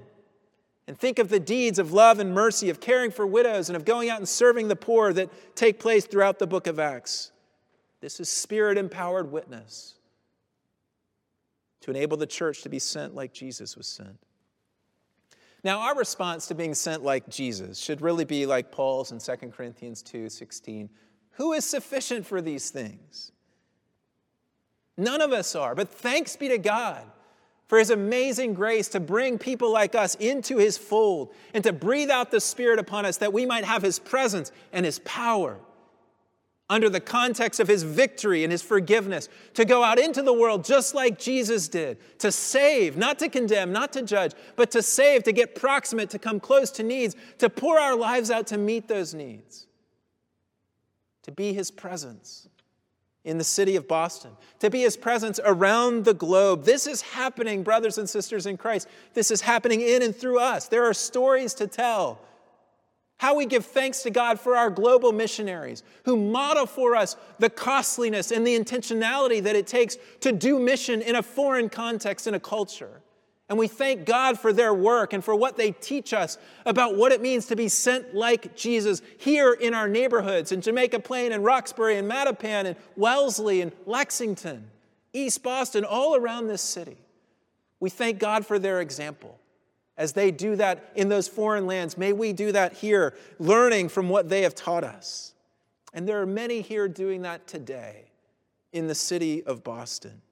And 0.86 0.98
think 0.98 1.18
of 1.18 1.30
the 1.30 1.40
deeds 1.40 1.78
of 1.78 1.92
love 1.92 2.18
and 2.18 2.32
mercy, 2.32 2.70
of 2.70 2.80
caring 2.80 3.10
for 3.10 3.26
widows, 3.26 3.68
and 3.68 3.76
of 3.76 3.84
going 3.84 4.08
out 4.08 4.18
and 4.18 4.28
serving 4.28 4.68
the 4.68 4.76
poor 4.76 5.12
that 5.12 5.56
take 5.56 5.80
place 5.80 6.06
throughout 6.06 6.38
the 6.38 6.46
book 6.46 6.66
of 6.66 6.78
Acts. 6.78 7.32
This 8.00 8.20
is 8.20 8.28
spirit 8.28 8.78
empowered 8.78 9.30
witness 9.30 9.94
to 11.80 11.90
enable 11.90 12.16
the 12.16 12.26
church 12.26 12.62
to 12.62 12.68
be 12.68 12.78
sent 12.78 13.14
like 13.14 13.32
Jesus 13.32 13.76
was 13.76 13.86
sent. 13.86 14.18
Now, 15.64 15.80
our 15.80 15.96
response 15.96 16.46
to 16.46 16.54
being 16.54 16.74
sent 16.74 17.02
like 17.02 17.28
Jesus 17.28 17.78
should 17.78 18.00
really 18.00 18.24
be 18.24 18.46
like 18.46 18.70
Paul's 18.70 19.10
in 19.10 19.18
2 19.18 19.48
Corinthians 19.48 20.02
2 20.02 20.28
16. 20.28 20.88
Who 21.32 21.52
is 21.52 21.64
sufficient 21.64 22.26
for 22.26 22.40
these 22.40 22.70
things? 22.70 23.32
None 24.96 25.20
of 25.20 25.32
us 25.32 25.54
are, 25.54 25.74
but 25.74 25.88
thanks 25.88 26.36
be 26.36 26.48
to 26.48 26.58
God 26.58 27.04
for 27.68 27.78
his 27.78 27.90
amazing 27.90 28.54
grace 28.54 28.88
to 28.88 29.00
bring 29.00 29.38
people 29.38 29.70
like 29.70 29.94
us 29.94 30.14
into 30.16 30.56
his 30.56 30.78
fold 30.78 31.32
and 31.54 31.62
to 31.64 31.72
breathe 31.72 32.10
out 32.10 32.30
the 32.30 32.40
Spirit 32.40 32.78
upon 32.78 33.04
us 33.04 33.18
that 33.18 33.32
we 33.32 33.46
might 33.46 33.64
have 33.64 33.82
his 33.82 33.98
presence 33.98 34.50
and 34.72 34.84
his 34.84 34.98
power 35.00 35.58
under 36.70 36.90
the 36.90 37.00
context 37.00 37.60
of 37.60 37.68
his 37.68 37.82
victory 37.82 38.44
and 38.44 38.52
his 38.52 38.62
forgiveness, 38.62 39.28
to 39.54 39.64
go 39.64 39.82
out 39.82 39.98
into 39.98 40.22
the 40.22 40.32
world 40.32 40.64
just 40.64 40.94
like 40.94 41.18
Jesus 41.18 41.66
did, 41.68 41.96
to 42.18 42.30
save, 42.30 42.96
not 42.96 43.18
to 43.18 43.28
condemn, 43.28 43.72
not 43.72 43.92
to 43.94 44.02
judge, 44.02 44.32
but 44.54 44.70
to 44.72 44.82
save, 44.82 45.22
to 45.24 45.32
get 45.32 45.54
proximate, 45.54 46.10
to 46.10 46.18
come 46.18 46.38
close 46.38 46.70
to 46.72 46.82
needs, 46.82 47.16
to 47.38 47.48
pour 47.48 47.78
our 47.78 47.96
lives 47.96 48.30
out 48.30 48.46
to 48.48 48.58
meet 48.58 48.86
those 48.86 49.14
needs, 49.14 49.66
to 51.22 51.32
be 51.32 51.54
his 51.54 51.70
presence 51.70 52.48
in 53.24 53.38
the 53.38 53.44
city 53.44 53.76
of 53.76 53.88
Boston, 53.88 54.30
to 54.58 54.70
be 54.70 54.80
his 54.80 54.96
presence 54.96 55.40
around 55.44 56.04
the 56.04 56.14
globe. 56.14 56.64
This 56.64 56.86
is 56.86 57.02
happening, 57.02 57.62
brothers 57.62 57.98
and 57.98 58.08
sisters 58.08 58.46
in 58.46 58.56
Christ. 58.56 58.88
This 59.14 59.30
is 59.30 59.40
happening 59.40 59.80
in 59.80 60.02
and 60.02 60.14
through 60.14 60.38
us. 60.38 60.68
There 60.68 60.84
are 60.84 60.94
stories 60.94 61.54
to 61.54 61.66
tell 61.66 62.20
how 63.18 63.34
we 63.34 63.46
give 63.46 63.66
thanks 63.66 64.02
to 64.04 64.10
God 64.10 64.40
for 64.40 64.56
our 64.56 64.70
global 64.70 65.12
missionaries 65.12 65.82
who 66.04 66.16
model 66.16 66.66
for 66.66 66.96
us 66.96 67.16
the 67.38 67.50
costliness 67.50 68.30
and 68.30 68.46
the 68.46 68.58
intentionality 68.58 69.42
that 69.42 69.56
it 69.56 69.66
takes 69.66 69.96
to 70.20 70.32
do 70.32 70.58
mission 70.58 71.02
in 71.02 71.16
a 71.16 71.22
foreign 71.22 71.68
context, 71.68 72.26
in 72.26 72.34
a 72.34 72.40
culture. 72.40 73.02
And 73.48 73.58
we 73.58 73.66
thank 73.66 74.04
God 74.04 74.38
for 74.38 74.52
their 74.52 74.74
work 74.74 75.12
and 75.12 75.24
for 75.24 75.34
what 75.34 75.56
they 75.56 75.72
teach 75.72 76.12
us 76.12 76.38
about 76.66 76.96
what 76.96 77.12
it 77.12 77.22
means 77.22 77.46
to 77.46 77.56
be 77.56 77.68
sent 77.68 78.14
like 78.14 78.54
Jesus 78.54 79.00
here 79.18 79.52
in 79.52 79.74
our 79.74 79.88
neighborhoods 79.88 80.52
in 80.52 80.60
Jamaica 80.60 81.00
Plain 81.00 81.32
and 81.32 81.42
Roxbury 81.44 81.96
and 81.96 82.10
Mattapan 82.10 82.66
and 82.66 82.76
Wellesley 82.94 83.62
and 83.62 83.72
Lexington, 83.86 84.70
East 85.12 85.42
Boston, 85.42 85.84
all 85.84 86.14
around 86.14 86.46
this 86.46 86.62
city. 86.62 86.98
We 87.80 87.90
thank 87.90 88.18
God 88.18 88.46
for 88.46 88.58
their 88.58 88.80
example 88.80 89.37
as 89.98 90.12
they 90.12 90.30
do 90.30 90.56
that 90.56 90.90
in 90.94 91.08
those 91.08 91.28
foreign 91.28 91.66
lands. 91.66 91.98
May 91.98 92.14
we 92.14 92.32
do 92.32 92.52
that 92.52 92.72
here, 92.72 93.14
learning 93.38 93.90
from 93.90 94.08
what 94.08 94.30
they 94.30 94.42
have 94.42 94.54
taught 94.54 94.84
us. 94.84 95.34
And 95.92 96.08
there 96.08 96.22
are 96.22 96.26
many 96.26 96.62
here 96.62 96.88
doing 96.88 97.22
that 97.22 97.46
today 97.46 98.04
in 98.72 98.86
the 98.86 98.94
city 98.94 99.42
of 99.42 99.64
Boston. 99.64 100.22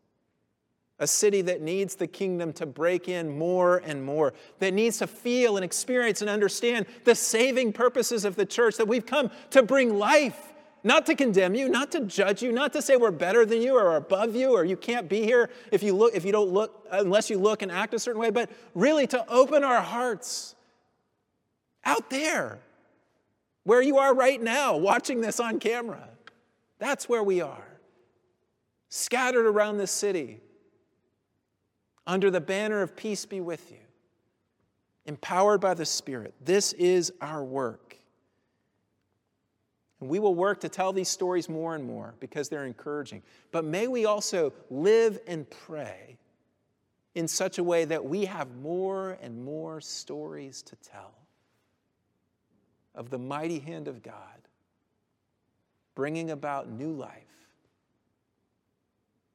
A 0.99 1.07
city 1.07 1.43
that 1.43 1.61
needs 1.61 1.97
the 1.97 2.07
kingdom 2.07 2.55
to 2.55 2.65
break 2.65 3.09
in 3.09 3.37
more 3.37 3.83
and 3.85 4.03
more, 4.03 4.33
that 4.61 4.73
needs 4.73 4.99
to 4.99 5.07
feel 5.07 5.57
and 5.57 5.65
experience 5.65 6.23
and 6.23 6.31
understand 6.31 6.87
the 7.05 7.15
saving 7.15 7.73
purposes 7.73 8.25
of 8.25 8.37
the 8.37 8.47
church, 8.47 8.77
that 8.77 8.89
we've 8.89 9.05
come 9.05 9.31
to 9.51 9.63
bring 9.63 9.99
life 9.99 10.55
not 10.85 11.07
to 11.07 11.15
condemn 11.15 11.55
you, 11.55 11.69
not 11.69 11.91
to 11.93 12.01
judge 12.01 12.43
you, 12.43 12.53
not 12.53 12.73
to 12.75 12.83
say 12.83 12.97
we're 12.97 13.11
better 13.11 13.45
than 13.45 13.61
you 13.61 13.77
or 13.77 13.97
above 13.97 14.37
you 14.37 14.53
or 14.53 14.65
you 14.65 14.77
can't 14.77 15.09
be 15.09 15.23
here 15.23 15.51
if 15.73 15.83
you 15.83 15.95
look 15.95 16.15
if 16.15 16.25
you 16.25 16.33
don't 16.33 16.51
look 16.51 16.87
unless 16.91 17.29
you 17.29 17.39
look 17.39 17.63
and 17.63 17.73
act 17.73 17.95
a 17.95 17.99
certain 17.99 18.21
way, 18.21 18.31
but 18.31 18.51
really 18.75 19.07
to 19.09 19.29
open 19.29 19.65
our 19.65 19.81
hearts 19.81 20.55
out 21.85 22.11
there 22.11 22.59
where 23.65 23.83
you 23.83 23.99
are 23.99 24.15
right 24.15 24.41
now 24.41 24.77
watching 24.77 25.21
this 25.21 25.41
on 25.41 25.59
camera. 25.59 26.09
That's 26.79 27.09
where 27.09 27.23
we 27.23 27.41
are. 27.41 27.67
Scattered 28.89 29.47
around 29.47 29.79
the 29.79 29.87
city 29.87 30.41
under 32.07 32.31
the 32.31 32.41
banner 32.41 32.83
of 32.83 32.97
peace 32.97 33.27
be 33.27 33.41
with 33.41 33.71
you. 33.71 33.79
Empowered 35.07 35.61
by 35.61 35.75
the 35.75 35.87
Spirit. 35.87 36.35
This 36.41 36.73
is 36.75 37.13
our 37.21 37.43
work. 37.43 37.86
And 40.01 40.11
we 40.11 40.19
will 40.19 40.35
work 40.35 40.61
to 40.61 40.69
tell 40.69 40.93
these 40.93 41.09
stories 41.09 41.49
more 41.49 41.75
and 41.75 41.85
more 41.85 42.15
because 42.21 42.49
they're 42.49 42.67
encouraging. 42.67 43.23
But 43.51 43.65
may 43.65 43.87
we 43.89 44.05
also 44.05 44.53
live 44.69 45.19
and 45.27 45.49
pray 45.49 46.19
in 47.15 47.27
such 47.27 47.59
a 47.59 47.65
way 47.65 47.87
that 47.87 48.05
we 48.05 48.27
have 48.27 48.55
more 48.57 49.17
and 49.23 49.43
more 49.43 49.81
stories 49.81 50.63
to 50.63 50.77
tell 50.77 51.15
of 52.95 53.09
the 53.11 53.19
mighty 53.19 53.59
hand 53.59 53.89
of 53.89 54.03
God 54.03 54.15
bringing 55.95 56.31
about 56.31 56.69
new 56.69 56.93
life 56.93 57.23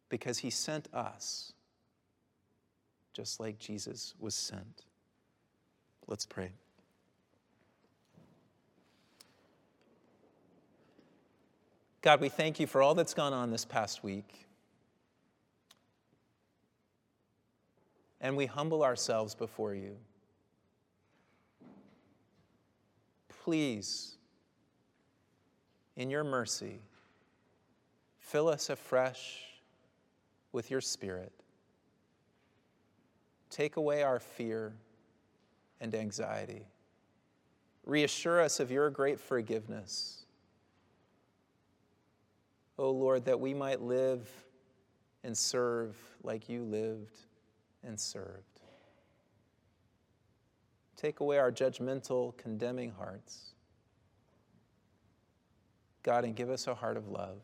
because 0.10 0.38
he 0.38 0.50
sent 0.50 0.88
us 0.94 1.54
just 3.14 3.40
like 3.40 3.58
Jesus 3.58 4.14
was 4.20 4.36
sent. 4.36 4.86
Let's 6.08 6.26
pray. 6.26 6.52
God, 12.02 12.20
we 12.20 12.30
thank 12.30 12.60
you 12.60 12.66
for 12.66 12.82
all 12.82 12.96
that's 12.96 13.14
gone 13.14 13.32
on 13.32 13.52
this 13.52 13.64
past 13.64 14.04
week. 14.04 14.48
And 18.20 18.36
we 18.36 18.48
humble 18.48 18.84
ourselves 18.84 19.36
before 19.36 19.76
you. 19.76 19.98
Please, 23.44 24.16
in 25.96 26.10
your 26.10 26.24
mercy, 26.24 26.80
fill 28.20 28.48
us 28.48 28.70
afresh 28.70 29.40
with 30.52 30.72
your 30.72 30.82
Spirit. 30.82 31.32
Take 33.52 33.76
away 33.76 34.02
our 34.02 34.20
fear 34.20 34.74
and 35.80 35.94
anxiety. 35.94 36.66
Reassure 37.86 38.42
us 38.42 38.60
of 38.60 38.72
your 38.72 38.90
great 38.90 39.20
forgiveness 39.20 40.21
O 42.82 42.86
oh 42.86 42.92
Lord, 42.94 43.26
that 43.26 43.40
we 43.40 43.54
might 43.54 43.80
live 43.80 44.28
and 45.24 45.38
serve 45.38 45.96
like 46.24 46.50
you 46.50 46.64
lived 46.64 47.16
and 47.84 48.00
served. 48.00 48.60
Take 50.96 51.20
away 51.20 51.38
our 51.38 51.52
judgmental, 51.52 52.36
condemning 52.38 52.90
hearts. 52.90 53.54
God, 56.02 56.26
and 56.26 56.36
give 56.36 56.50
us 56.50 56.66
a 56.66 56.74
heart 56.74 56.98
of 56.98 57.08
love 57.08 57.44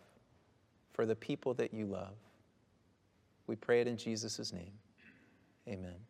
for 0.91 1.05
the 1.05 1.15
people 1.15 1.53
that 1.53 1.71
you 1.71 1.85
love. 1.85 2.17
We 3.45 3.55
pray 3.55 3.79
it 3.79 3.87
in 3.87 3.95
Jesus' 3.95 4.51
name. 4.51 4.73
Amen. 5.67 6.06